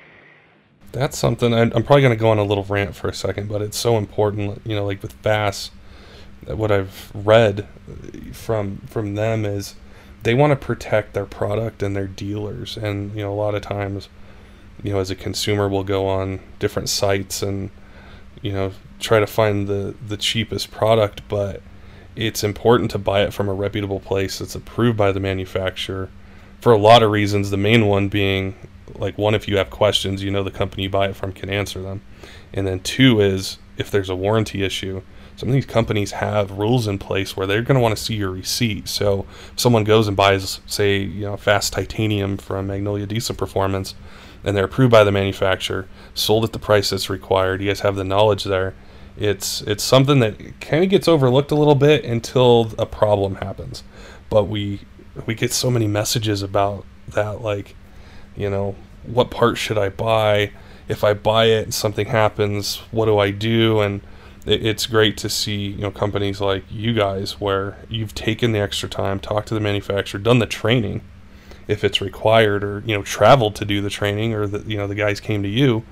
That's 0.91 1.17
something 1.17 1.53
I'm, 1.53 1.71
I'm 1.75 1.83
probably 1.83 2.01
going 2.01 2.17
to 2.17 2.19
go 2.19 2.29
on 2.29 2.39
a 2.39 2.43
little 2.43 2.63
rant 2.63 2.95
for 2.95 3.07
a 3.07 3.13
second, 3.13 3.47
but 3.47 3.61
it's 3.61 3.77
so 3.77 3.97
important. 3.97 4.61
You 4.65 4.75
know, 4.75 4.85
like 4.85 5.01
with 5.01 5.13
FASS, 5.13 5.71
what 6.47 6.71
I've 6.71 7.11
read 7.13 7.67
from 8.33 8.77
from 8.87 9.15
them 9.15 9.45
is 9.45 9.75
they 10.23 10.33
want 10.33 10.51
to 10.51 10.55
protect 10.55 11.13
their 11.13 11.25
product 11.25 11.83
and 11.83 11.95
their 11.95 12.07
dealers, 12.07 12.75
and 12.75 13.15
you 13.15 13.21
know, 13.21 13.31
a 13.31 13.35
lot 13.35 13.55
of 13.55 13.61
times, 13.61 14.09
you 14.81 14.93
know, 14.93 14.99
as 14.99 15.11
a 15.11 15.15
consumer, 15.15 15.69
we'll 15.69 15.83
go 15.83 16.07
on 16.07 16.39
different 16.57 16.89
sites 16.89 17.43
and 17.43 17.69
you 18.41 18.51
know 18.51 18.71
try 18.99 19.19
to 19.19 19.27
find 19.27 19.67
the 19.67 19.95
the 20.05 20.17
cheapest 20.17 20.71
product, 20.71 21.21
but 21.27 21.61
it's 22.19 22.43
important 22.43 22.91
to 22.91 22.97
buy 22.97 23.23
it 23.23 23.33
from 23.33 23.47
a 23.47 23.53
reputable 23.53 24.01
place 24.01 24.39
that's 24.39 24.53
approved 24.53 24.97
by 24.97 25.11
the 25.11 25.19
manufacturer 25.21 26.09
for 26.59 26.73
a 26.73 26.77
lot 26.77 27.01
of 27.01 27.11
reasons. 27.11 27.49
The 27.49 27.57
main 27.57 27.87
one 27.87 28.09
being 28.09 28.55
like 28.95 29.17
one, 29.17 29.33
if 29.33 29.47
you 29.47 29.57
have 29.57 29.69
questions, 29.69 30.21
you 30.21 30.29
know 30.29 30.43
the 30.43 30.51
company 30.51 30.83
you 30.83 30.89
buy 30.89 31.07
it 31.07 31.15
from 31.15 31.31
can 31.31 31.49
answer 31.49 31.81
them, 31.81 32.01
and 32.53 32.67
then 32.67 32.81
two 32.81 33.21
is 33.21 33.57
if 33.77 33.89
there's 33.89 34.09
a 34.09 34.15
warranty 34.15 34.63
issue. 34.63 35.01
Some 35.37 35.47
of 35.47 35.53
these 35.53 35.65
companies 35.65 36.11
have 36.11 36.51
rules 36.51 36.85
in 36.85 36.99
place 36.99 37.37
where 37.37 37.47
they're 37.47 37.61
going 37.61 37.77
to 37.77 37.81
want 37.81 37.97
to 37.97 38.03
see 38.03 38.15
your 38.15 38.31
receipt. 38.31 38.89
So 38.89 39.25
if 39.53 39.59
someone 39.59 39.85
goes 39.85 40.09
and 40.09 40.17
buys, 40.17 40.59
say, 40.65 40.97
you 40.97 41.21
know, 41.21 41.37
FASS 41.37 41.69
titanium 41.69 42.35
from 42.35 42.67
Magnolia 42.67 43.05
Diesel 43.05 43.35
Performance, 43.35 43.95
and 44.43 44.57
they're 44.57 44.65
approved 44.65 44.91
by 44.91 45.05
the 45.05 45.13
manufacturer, 45.13 45.87
sold 46.13 46.43
at 46.43 46.51
the 46.51 46.59
price 46.59 46.89
that's 46.89 47.09
required. 47.09 47.61
You 47.61 47.69
guys 47.69 47.79
have 47.79 47.95
the 47.95 48.03
knowledge 48.03 48.43
there. 48.43 48.75
It's 49.19 49.61
it's 49.63 49.83
something 49.83 50.19
that 50.19 50.61
kind 50.61 50.81
of 50.81 50.89
gets 50.89 51.07
overlooked 51.07 51.51
a 51.51 51.55
little 51.55 51.75
bit 51.75 52.05
until 52.05 52.71
a 52.77 52.85
problem 52.85 53.35
happens. 53.35 53.83
But 54.29 54.45
we 54.45 54.79
we 55.25 55.35
get 55.35 55.51
so 55.51 55.69
many 55.69 55.87
messages 55.87 56.41
about 56.41 56.85
that, 57.09 57.41
like, 57.41 57.75
you 58.37 58.49
know, 58.49 58.75
what 59.05 59.29
part 59.29 59.57
should 59.57 59.77
I 59.77 59.89
buy? 59.89 60.51
If 60.87 61.03
I 61.03 61.13
buy 61.13 61.45
it 61.45 61.65
and 61.65 61.73
something 61.73 62.07
happens, 62.07 62.77
what 62.91 63.05
do 63.05 63.17
I 63.17 63.31
do? 63.31 63.81
And 63.81 63.99
it, 64.45 64.65
it's 64.65 64.85
great 64.85 65.17
to 65.17 65.29
see, 65.29 65.67
you 65.67 65.81
know, 65.81 65.91
companies 65.91 66.39
like 66.39 66.63
you 66.69 66.93
guys 66.93 67.41
where 67.41 67.77
you've 67.89 68.15
taken 68.15 68.53
the 68.53 68.59
extra 68.59 68.87
time, 68.87 69.19
talked 69.19 69.49
to 69.49 69.53
the 69.53 69.59
manufacturer, 69.59 70.21
done 70.21 70.39
the 70.39 70.45
training, 70.45 71.01
if 71.67 71.83
it's 71.83 71.99
required, 71.99 72.63
or 72.63 72.83
you 72.85 72.95
know, 72.95 73.03
traveled 73.03 73.55
to 73.57 73.65
do 73.65 73.81
the 73.81 73.89
training, 73.89 74.33
or 74.33 74.47
the 74.47 74.59
you 74.65 74.77
know 74.77 74.87
the 74.87 74.95
guys 74.95 75.19
came 75.19 75.43
to 75.43 75.49
you, 75.49 75.83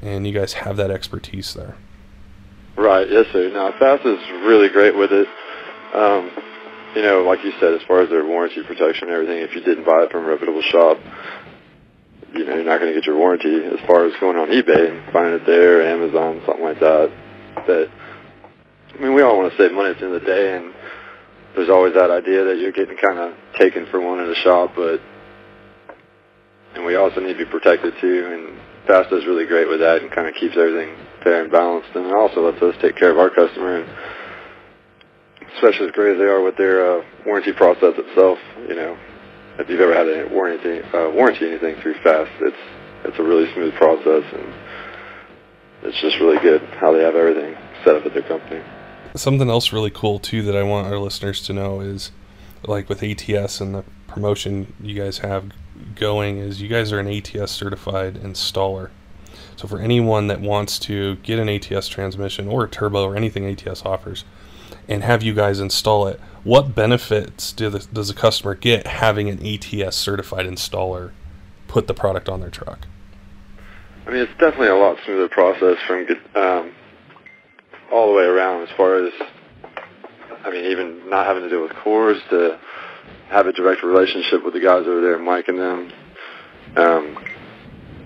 and 0.00 0.26
you 0.26 0.32
guys 0.32 0.54
have 0.54 0.78
that 0.78 0.90
expertise 0.90 1.52
there. 1.52 1.76
Right. 2.80 3.10
Yes, 3.10 3.26
sir. 3.30 3.50
Now, 3.52 3.76
FASS 3.78 4.00
is 4.06 4.18
really 4.48 4.70
great 4.70 4.96
with 4.96 5.12
it. 5.12 5.28
Um, 5.92 6.30
you 6.96 7.02
know, 7.02 7.22
like 7.28 7.44
you 7.44 7.52
said, 7.60 7.74
as 7.74 7.82
far 7.86 8.00
as 8.00 8.08
their 8.08 8.24
warranty 8.24 8.62
protection 8.62 9.08
and 9.08 9.20
everything, 9.20 9.42
if 9.42 9.54
you 9.54 9.60
didn't 9.60 9.84
buy 9.84 10.08
it 10.08 10.10
from 10.10 10.24
a 10.24 10.28
reputable 10.28 10.62
shop, 10.62 10.96
you 12.32 12.46
know, 12.46 12.54
you're 12.54 12.64
not 12.64 12.80
going 12.80 12.88
to 12.88 12.98
get 12.98 13.04
your 13.04 13.18
warranty 13.18 13.52
as 13.68 13.84
far 13.86 14.06
as 14.06 14.14
going 14.18 14.38
on 14.38 14.48
eBay 14.48 14.96
and 14.96 15.12
finding 15.12 15.34
it 15.34 15.44
there, 15.44 15.84
Amazon, 15.92 16.40
something 16.46 16.64
like 16.64 16.80
that. 16.80 17.12
That, 17.68 17.90
I 18.96 19.02
mean, 19.02 19.12
we 19.12 19.20
all 19.20 19.36
want 19.36 19.52
to 19.52 19.58
save 19.58 19.72
money 19.72 19.90
at 19.90 19.98
the 19.98 20.06
end 20.06 20.14
of 20.14 20.22
the 20.22 20.26
day, 20.26 20.56
and 20.56 20.72
there's 21.54 21.68
always 21.68 21.92
that 21.92 22.10
idea 22.10 22.44
that 22.44 22.56
you're 22.56 22.72
getting 22.72 22.96
kind 22.96 23.18
of 23.18 23.34
taken 23.58 23.92
for 23.92 24.00
one 24.00 24.20
in 24.20 24.30
a 24.30 24.36
shop, 24.36 24.72
but, 24.74 25.02
and 26.74 26.86
we 26.86 26.96
also 26.96 27.20
need 27.20 27.36
to 27.36 27.44
be 27.44 27.50
protected 27.50 27.92
too, 28.00 28.24
and 28.32 28.58
FASS 28.86 29.12
is 29.12 29.26
really 29.26 29.44
great 29.44 29.68
with 29.68 29.80
that 29.80 30.00
and 30.00 30.10
kind 30.10 30.28
of 30.28 30.34
keeps 30.34 30.56
everything 30.56 30.96
fair 31.22 31.42
and 31.42 31.52
balanced, 31.52 31.90
and 31.94 32.06
it 32.06 32.14
also 32.14 32.50
lets 32.50 32.62
us 32.62 32.74
take 32.80 32.96
care 32.96 33.10
of 33.10 33.18
our 33.18 33.30
customer 33.30 33.82
and 33.82 33.90
especially 35.54 35.86
as 35.86 35.92
great 35.92 36.12
as 36.12 36.18
they 36.18 36.24
are 36.24 36.42
with 36.42 36.56
their 36.56 36.98
uh, 36.98 37.04
warranty 37.26 37.52
process 37.52 37.94
itself. 37.96 38.38
You 38.68 38.74
know, 38.74 38.98
if 39.58 39.68
you've 39.68 39.80
ever 39.80 39.94
had 39.94 40.08
a 40.08 40.28
warranty 40.32 40.80
uh, 40.80 41.10
warranty 41.10 41.48
anything 41.48 41.76
through 41.82 41.94
FASS, 42.02 42.28
it's 42.40 42.56
it's 43.04 43.18
a 43.18 43.22
really 43.22 43.52
smooth 43.54 43.74
process, 43.74 44.24
and 44.32 44.54
it's 45.82 46.00
just 46.00 46.18
really 46.20 46.38
good 46.38 46.62
how 46.80 46.92
they 46.92 47.02
have 47.02 47.14
everything 47.14 47.56
set 47.84 47.96
up 47.96 48.06
at 48.06 48.14
their 48.14 48.22
company. 48.22 48.62
Something 49.16 49.50
else 49.50 49.72
really 49.72 49.90
cool 49.90 50.18
too 50.18 50.42
that 50.42 50.56
I 50.56 50.62
want 50.62 50.86
our 50.86 50.98
listeners 50.98 51.42
to 51.42 51.52
know 51.52 51.80
is, 51.80 52.12
like 52.64 52.88
with 52.88 53.02
ATS 53.02 53.60
and 53.60 53.74
the 53.74 53.84
promotion 54.06 54.74
you 54.80 54.94
guys 54.94 55.18
have 55.18 55.50
going, 55.94 56.38
is 56.38 56.60
you 56.62 56.68
guys 56.68 56.92
are 56.92 57.00
an 57.00 57.08
ATS 57.08 57.50
certified 57.50 58.14
installer. 58.14 58.90
So 59.60 59.68
for 59.68 59.78
anyone 59.78 60.28
that 60.28 60.40
wants 60.40 60.78
to 60.78 61.16
get 61.16 61.38
an 61.38 61.50
ATS 61.50 61.86
transmission 61.86 62.48
or 62.48 62.64
a 62.64 62.68
turbo 62.68 63.04
or 63.04 63.14
anything 63.14 63.44
ATS 63.44 63.82
offers, 63.84 64.24
and 64.88 65.04
have 65.04 65.22
you 65.22 65.34
guys 65.34 65.60
install 65.60 66.06
it, 66.06 66.18
what 66.44 66.74
benefits 66.74 67.52
do 67.52 67.68
the, 67.68 67.80
does 67.92 68.08
a 68.08 68.14
customer 68.14 68.54
get 68.54 68.86
having 68.86 69.28
an 69.28 69.46
ATS 69.46 69.98
certified 69.98 70.46
installer 70.46 71.12
put 71.68 71.88
the 71.88 71.92
product 71.92 72.26
on 72.26 72.40
their 72.40 72.48
truck? 72.48 72.86
I 74.06 74.12
mean, 74.12 74.22
it's 74.22 74.32
definitely 74.40 74.68
a 74.68 74.76
lot 74.76 74.96
smoother 75.04 75.28
process 75.28 75.76
from 75.86 76.06
um, 76.36 76.72
all 77.92 78.06
the 78.06 78.16
way 78.16 78.24
around 78.24 78.62
as 78.62 78.70
far 78.78 79.04
as, 79.04 79.12
I 80.42 80.50
mean, 80.50 80.70
even 80.70 81.10
not 81.10 81.26
having 81.26 81.42
to 81.42 81.50
deal 81.50 81.60
with 81.60 81.72
cores 81.72 82.16
to 82.30 82.58
have 83.28 83.46
a 83.46 83.52
direct 83.52 83.82
relationship 83.82 84.42
with 84.42 84.54
the 84.54 84.60
guys 84.60 84.86
over 84.86 85.02
there, 85.02 85.18
Mike 85.18 85.48
and 85.48 85.58
them. 85.58 85.92
Um, 86.76 87.29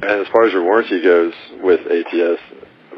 and 0.03 0.21
as 0.21 0.27
far 0.29 0.45
as 0.45 0.53
your 0.53 0.65
warranty 0.65 1.03
goes 1.03 1.33
with 1.63 1.81
ATS 1.81 2.41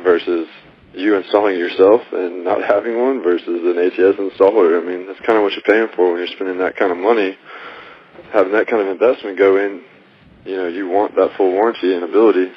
versus 0.03 0.49
you 0.95 1.15
installing 1.17 1.59
yourself 1.59 2.01
and 2.13 2.45
not 2.45 2.63
having 2.69 2.99
one 2.99 3.23
versus 3.23 3.47
an 3.47 3.79
ATS 3.79 4.19
installer, 4.19 4.81
I 4.81 4.85
mean, 4.87 5.07
that's 5.07 5.21
kind 5.21 5.37
of 5.37 5.43
what 5.43 5.53
you're 5.53 5.63
paying 5.63 5.89
for 5.95 6.11
when 6.11 6.19
you're 6.19 6.29
spending 6.29 6.59
that 6.59 6.77
kind 6.77 6.91
of 6.91 6.99
money. 6.99 7.37
Having 8.33 8.53
that 8.53 8.67
kind 8.67 8.83
of 8.83 8.89
investment 8.89 9.39
go 9.39 9.57
in, 9.57 9.83
you 10.45 10.57
know, 10.57 10.69
you 10.69 10.89
want 10.89 11.15
that 11.17 11.37
full 11.37 11.53
warranty 11.53 11.95
and 11.95 12.03
ability. 12.03 12.51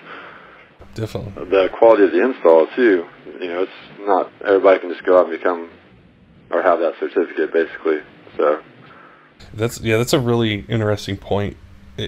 Definitely. 0.95 1.45
The 1.45 1.69
quality 1.77 2.03
of 2.03 2.11
the 2.11 2.23
install, 2.23 2.67
too. 2.75 3.05
You 3.39 3.47
know, 3.47 3.63
it's 3.63 3.71
not 3.99 4.31
everybody 4.45 4.79
can 4.79 4.89
just 4.91 5.05
go 5.05 5.19
out 5.19 5.29
and 5.29 5.37
become 5.37 5.69
or 6.49 6.61
have 6.61 6.79
that 6.79 6.93
certificate, 6.99 7.53
basically. 7.53 7.99
So 8.37 8.61
That's 9.53 9.79
yeah, 9.81 9.97
that's 9.97 10.13
a 10.13 10.19
really 10.19 10.65
interesting 10.67 11.17
point 11.17 11.57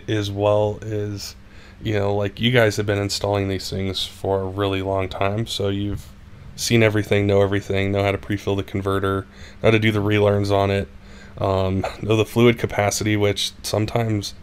as 0.07 0.31
well 0.31 0.79
as 0.81 1.35
you 1.83 1.93
know, 1.93 2.15
like 2.15 2.39
you 2.39 2.51
guys 2.51 2.77
have 2.77 2.85
been 2.85 2.99
installing 2.99 3.47
these 3.47 3.69
things 3.69 4.05
for 4.05 4.41
a 4.41 4.45
really 4.45 4.81
long 4.81 5.09
time, 5.09 5.47
so 5.47 5.69
you've 5.69 6.07
seen 6.55 6.83
everything, 6.83 7.25
know 7.25 7.41
everything, 7.41 7.91
know 7.91 8.03
how 8.03 8.11
to 8.11 8.17
pre-fill 8.17 8.55
the 8.55 8.63
converter, 8.63 9.21
know 9.61 9.67
how 9.67 9.71
to 9.71 9.79
do 9.79 9.91
the 9.91 9.99
relearns 9.99 10.51
on 10.51 10.69
it, 10.69 10.87
um, 11.37 11.85
know 12.01 12.15
the 12.15 12.25
fluid 12.25 12.59
capacity, 12.59 13.17
which 13.17 13.51
sometimes 13.63 14.33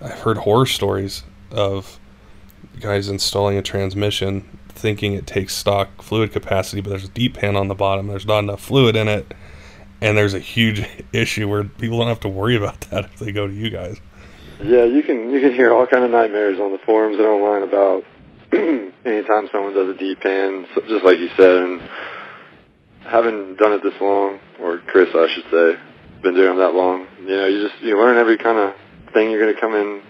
I've 0.00 0.20
heard 0.20 0.38
horror 0.38 0.66
stories 0.66 1.24
of 1.50 1.98
guys 2.78 3.08
installing 3.08 3.56
a 3.58 3.62
transmission 3.62 4.58
thinking 4.68 5.12
it 5.12 5.26
takes 5.26 5.54
stock 5.54 6.02
fluid 6.02 6.32
capacity, 6.32 6.80
but 6.80 6.90
there's 6.90 7.04
a 7.04 7.08
deep 7.08 7.34
pan 7.34 7.56
on 7.56 7.68
the 7.68 7.74
bottom, 7.74 8.06
there's 8.06 8.26
not 8.26 8.40
enough 8.40 8.60
fluid 8.60 8.96
in 8.96 9.08
it, 9.08 9.34
and 10.00 10.16
there's 10.16 10.34
a 10.34 10.38
huge 10.38 10.86
issue 11.12 11.48
where 11.48 11.64
people 11.64 11.98
don't 11.98 12.08
have 12.08 12.20
to 12.20 12.28
worry 12.28 12.56
about 12.56 12.80
that 12.90 13.04
if 13.04 13.18
they 13.18 13.32
go 13.32 13.46
to 13.46 13.52
you 13.52 13.70
guys. 13.70 14.00
Yeah, 14.62 14.84
you 14.84 15.02
can 15.02 15.30
you 15.30 15.40
can 15.40 15.54
hear 15.54 15.72
all 15.72 15.86
kind 15.86 16.04
of 16.04 16.10
nightmares 16.10 16.60
on 16.60 16.72
the 16.72 16.78
forums 16.84 17.16
and 17.16 17.26
online 17.26 17.62
about 17.62 18.04
anytime 18.52 19.48
someone 19.50 19.72
does 19.72 19.88
a 19.88 19.98
deep 19.98 20.20
pan, 20.20 20.66
so- 20.74 20.82
just 20.82 21.02
like 21.02 21.18
you 21.18 21.28
said, 21.34 21.56
and 21.64 21.80
having 23.08 23.56
done 23.56 23.72
it 23.72 23.82
this 23.82 23.94
long, 24.02 24.38
or 24.60 24.78
Chris, 24.86 25.08
I 25.14 25.28
should 25.32 25.44
say, 25.50 25.80
been 26.22 26.34
doing 26.34 26.56
it 26.56 26.60
that 26.60 26.74
long. 26.74 27.06
You 27.20 27.36
know, 27.36 27.46
you 27.46 27.68
just 27.68 27.80
you 27.82 27.96
learn 27.96 28.18
every 28.18 28.36
kind 28.36 28.58
of 28.58 28.74
thing 29.14 29.30
you're 29.30 29.40
going 29.40 29.54
to 29.54 29.60
come 29.60 29.74
in, 29.74 30.02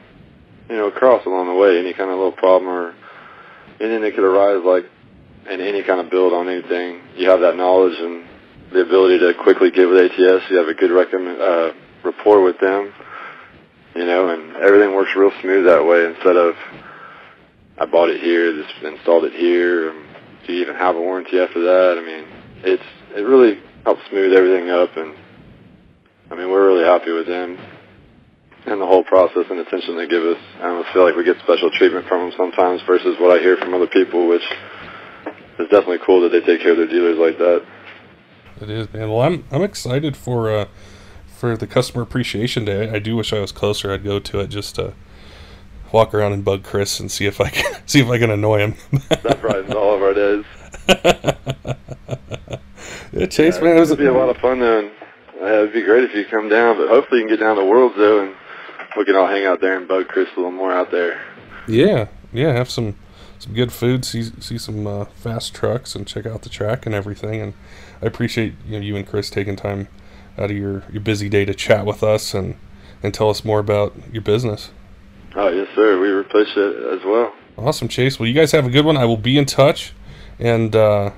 you 0.69 0.77
know, 0.77 0.89
across 0.89 1.25
along 1.27 1.47
the 1.47 1.55
way. 1.55 1.79
Any 1.79 1.95
kind 1.95 2.11
of 2.11 2.17
little 2.17 2.33
problem 2.33 2.69
or 2.69 2.95
anything 3.79 4.03
that 4.03 4.17
could 4.17 4.25
arise, 4.25 4.67
like 4.67 4.91
in 5.49 5.61
any 5.61 5.85
kind 5.85 6.01
of 6.01 6.11
build 6.11 6.33
on 6.33 6.49
anything, 6.49 7.03
you 7.15 7.31
have 7.31 7.39
that 7.47 7.55
knowledge 7.55 7.95
and 7.97 8.27
the 8.73 8.81
ability 8.81 9.21
to 9.21 9.33
quickly 9.45 9.71
get 9.71 9.87
with 9.87 10.11
ATS. 10.11 10.51
You 10.51 10.59
have 10.59 10.67
a 10.67 10.75
good 10.75 10.91
recommend 10.91 11.41
uh, 11.41 11.71
rapport 12.03 12.43
with 12.43 12.59
them 12.59 12.93
you 13.95 14.07
know, 14.07 14.29
and 14.29 14.57
everything 14.57 14.95
works 14.95 15.11
real 15.17 15.33
smooth 15.41 15.67
that 15.67 15.85
way 15.85 16.07
instead 16.07 16.37
of 16.37 16.55
I 17.79 17.87
bought 17.87 18.11
it 18.11 18.21
here, 18.21 18.63
just 18.63 18.83
installed 18.85 19.25
it 19.25 19.33
here. 19.33 19.93
Do 20.47 20.53
you 20.53 20.63
even 20.63 20.77
have 20.77 20.97
a 20.97 21.01
warranty 21.01 21.39
after 21.39 21.61
that? 21.61 21.97
I 21.99 22.05
mean, 22.05 22.25
it's 22.63 22.83
it 23.17 23.23
really 23.23 23.59
helps 23.85 24.03
smooth 24.11 24.35
everything 24.35 24.71
up, 24.71 24.97
and 24.97 25.15
I 26.31 26.35
mean, 26.35 26.51
we're 26.51 26.67
really 26.67 26.85
happy 26.85 27.13
with 27.13 27.27
them 27.27 27.59
and 28.67 28.81
the 28.81 28.87
whole 28.87 29.05
process 29.05 29.47
and 29.51 29.59
attention 29.59 29.97
they 29.97 30.07
give 30.07 30.23
us. 30.23 30.39
I 30.61 30.69
almost 30.69 30.91
feel 30.93 31.05
like 31.05 31.17
we 31.17 31.25
get 31.25 31.39
special 31.43 31.71
treatment 31.71 32.07
from 32.07 32.29
them 32.29 32.33
sometimes 32.37 32.83
versus 32.87 33.17
what 33.19 33.37
I 33.37 33.43
hear 33.43 33.57
from 33.57 33.75
other 33.75 33.87
people, 33.87 34.29
which 34.29 34.43
is 35.59 35.69
definitely 35.71 35.99
cool 36.05 36.23
that 36.23 36.31
they 36.31 36.41
take 36.41 36.63
care 36.63 36.73
of 36.73 36.77
their 36.77 36.87
dealers 36.87 37.19
like 37.19 37.39
that. 37.39 37.65
It 38.61 38.71
is, 38.71 38.93
man. 38.93 39.09
Well, 39.09 39.23
I'm 39.23 39.45
I'm 39.51 39.63
excited 39.63 40.17
for 40.17 40.51
uh, 40.51 40.69
for 41.41 41.57
the 41.57 41.67
customer 41.67 42.03
appreciation 42.03 42.67
day. 42.67 42.91
I 42.91 42.99
do 42.99 43.17
wish 43.17 43.33
I 43.33 43.41
was 43.41 43.51
closer. 43.51 43.91
I'd 43.91 44.05
go 44.05 44.19
to 44.19 44.41
it 44.41 44.49
just 44.49 44.75
to 44.75 44.93
walk 45.91 46.13
around 46.13 46.35
and 46.35 46.45
bug 46.45 46.63
Chris 46.63 47.01
and 47.01 47.11
see 47.11 47.25
if 47.25 47.41
I 47.41 47.49
can 47.49 47.81
see 47.87 48.01
if 48.01 48.09
I 48.09 48.19
can 48.19 48.31
annoy 48.31 48.59
him. 48.59 48.75
That 49.09 49.41
brightens 49.41 49.75
all 49.75 49.95
of 49.95 50.03
our 50.03 50.13
days. 50.13 50.45
yeah, 53.13 53.27
Chase, 53.27 53.59
man, 53.63 53.79
it 53.79 53.81
was 53.81 53.91
It'd 53.91 53.99
be 53.99 54.07
a 54.07 54.13
lot 54.13 54.29
of 54.29 54.37
fun 54.37 54.61
though. 54.61 54.81
And, 54.81 54.91
uh, 55.41 55.47
it'd 55.47 55.73
be 55.73 55.81
great 55.81 56.05
if 56.05 56.15
you 56.15 56.27
come 56.27 56.51
down, 56.51 56.77
but 56.77 56.89
hopefully 56.89 57.23
you 57.23 57.27
can 57.27 57.39
get 57.39 57.43
down 57.43 57.57
to 57.57 57.65
Worlds 57.65 57.97
though, 57.97 58.21
and 58.21 58.35
we 58.99 59.07
can 59.07 59.17
all 59.17 59.27
hang 59.27 59.47
out 59.47 59.63
there 59.63 59.79
and 59.79 59.89
bug 59.89 60.09
Chris 60.09 60.29
a 60.37 60.37
little 60.37 60.53
more 60.53 60.71
out 60.71 60.91
there. 60.91 61.23
Yeah, 61.67 62.09
yeah. 62.35 62.53
Have 62.53 62.69
some 62.69 62.97
some 63.39 63.55
good 63.55 63.73
food. 63.73 64.05
See 64.05 64.25
see 64.25 64.59
some 64.59 64.87
uh, 64.87 65.07
fast 65.07 65.55
trucks 65.55 65.95
and 65.95 66.07
check 66.07 66.27
out 66.27 66.43
the 66.43 66.51
track 66.51 66.85
and 66.85 66.95
everything. 66.95 67.41
And 67.41 67.55
I 68.03 68.07
appreciate 68.07 68.53
you 68.67 68.73
know 68.73 68.85
you 68.85 68.97
and 68.97 69.07
Chris 69.07 69.31
taking 69.31 69.57
time 69.57 69.89
out 70.39 70.51
of 70.51 70.57
your, 70.57 70.85
your 70.91 71.01
busy 71.01 71.29
day 71.29 71.45
to 71.45 71.55
chat 71.55 71.87
with 71.87 72.03
us 72.03 72.35
and 72.35 72.57
and 73.03 73.15
tell 73.15 73.31
us 73.31 73.45
more 73.45 73.59
about 73.61 73.95
your 74.13 74.23
business. 74.23 74.71
Oh 75.35 75.49
yes, 75.49 75.69
sir. 75.75 75.99
We 76.01 76.21
appreciate 76.21 76.59
it 76.59 76.99
as 76.99 77.05
well. 77.05 77.33
Awesome, 77.57 77.89
Chase. 77.89 78.19
Well, 78.19 78.27
you 78.29 78.35
guys 78.35 78.53
have 78.53 78.67
a 78.67 78.71
good 78.71 78.85
one. 78.85 78.97
I 78.97 79.05
will 79.05 79.17
be 79.17 79.39
in 79.39 79.47
touch. 79.47 79.93
And 80.39 80.75
uh, 80.75 81.11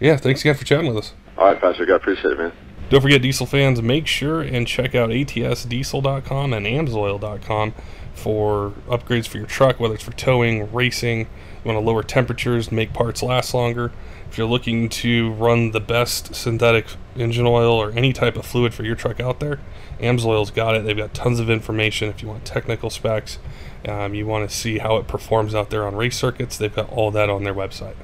yeah, 0.00 0.16
thanks 0.16 0.42
again 0.42 0.54
for 0.54 0.64
chatting 0.64 0.88
with 0.88 0.98
us. 0.98 1.14
All 1.38 1.46
right, 1.46 1.60
Patrick. 1.60 1.90
I 1.90 1.96
appreciate 1.96 2.32
it, 2.32 2.38
man. 2.38 2.52
Don't 2.90 3.00
forget, 3.00 3.22
diesel 3.22 3.46
fans, 3.46 3.80
make 3.80 4.06
sure 4.06 4.42
and 4.42 4.66
check 4.66 4.94
out 4.94 5.08
atsdiesel.com 5.08 6.52
and 6.52 6.66
amsoil.com 6.66 7.74
for 8.12 8.72
upgrades 8.88 9.26
for 9.26 9.38
your 9.38 9.46
truck, 9.46 9.80
whether 9.80 9.94
it's 9.94 10.04
for 10.04 10.12
towing, 10.12 10.70
racing, 10.72 11.20
you 11.20 11.26
want 11.64 11.76
to 11.76 11.80
lower 11.80 12.02
temperatures, 12.02 12.70
make 12.70 12.92
parts 12.92 13.22
last 13.22 13.54
longer. 13.54 13.90
If 14.34 14.38
you're 14.38 14.48
looking 14.48 14.88
to 14.88 15.30
run 15.34 15.70
the 15.70 15.78
best 15.78 16.34
synthetic 16.34 16.86
engine 17.14 17.46
oil 17.46 17.72
or 17.72 17.92
any 17.92 18.12
type 18.12 18.34
of 18.34 18.44
fluid 18.44 18.74
for 18.74 18.82
your 18.82 18.96
truck 18.96 19.20
out 19.20 19.38
there, 19.38 19.60
Amsoil's 20.00 20.50
got 20.50 20.74
it. 20.74 20.84
They've 20.84 20.96
got 20.96 21.14
tons 21.14 21.38
of 21.38 21.48
information. 21.48 22.08
If 22.08 22.20
you 22.20 22.26
want 22.26 22.44
technical 22.44 22.90
specs, 22.90 23.38
um, 23.86 24.12
you 24.12 24.26
want 24.26 24.50
to 24.50 24.52
see 24.52 24.78
how 24.78 24.96
it 24.96 25.06
performs 25.06 25.54
out 25.54 25.70
there 25.70 25.86
on 25.86 25.94
race 25.94 26.16
circuits, 26.16 26.58
they've 26.58 26.74
got 26.74 26.90
all 26.90 27.12
that 27.12 27.30
on 27.30 27.44
their 27.44 27.54
website. 27.54 27.94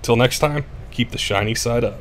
Till 0.00 0.16
next 0.16 0.38
time, 0.38 0.64
keep 0.90 1.10
the 1.10 1.18
shiny 1.18 1.54
side 1.54 1.84
up. 1.84 2.00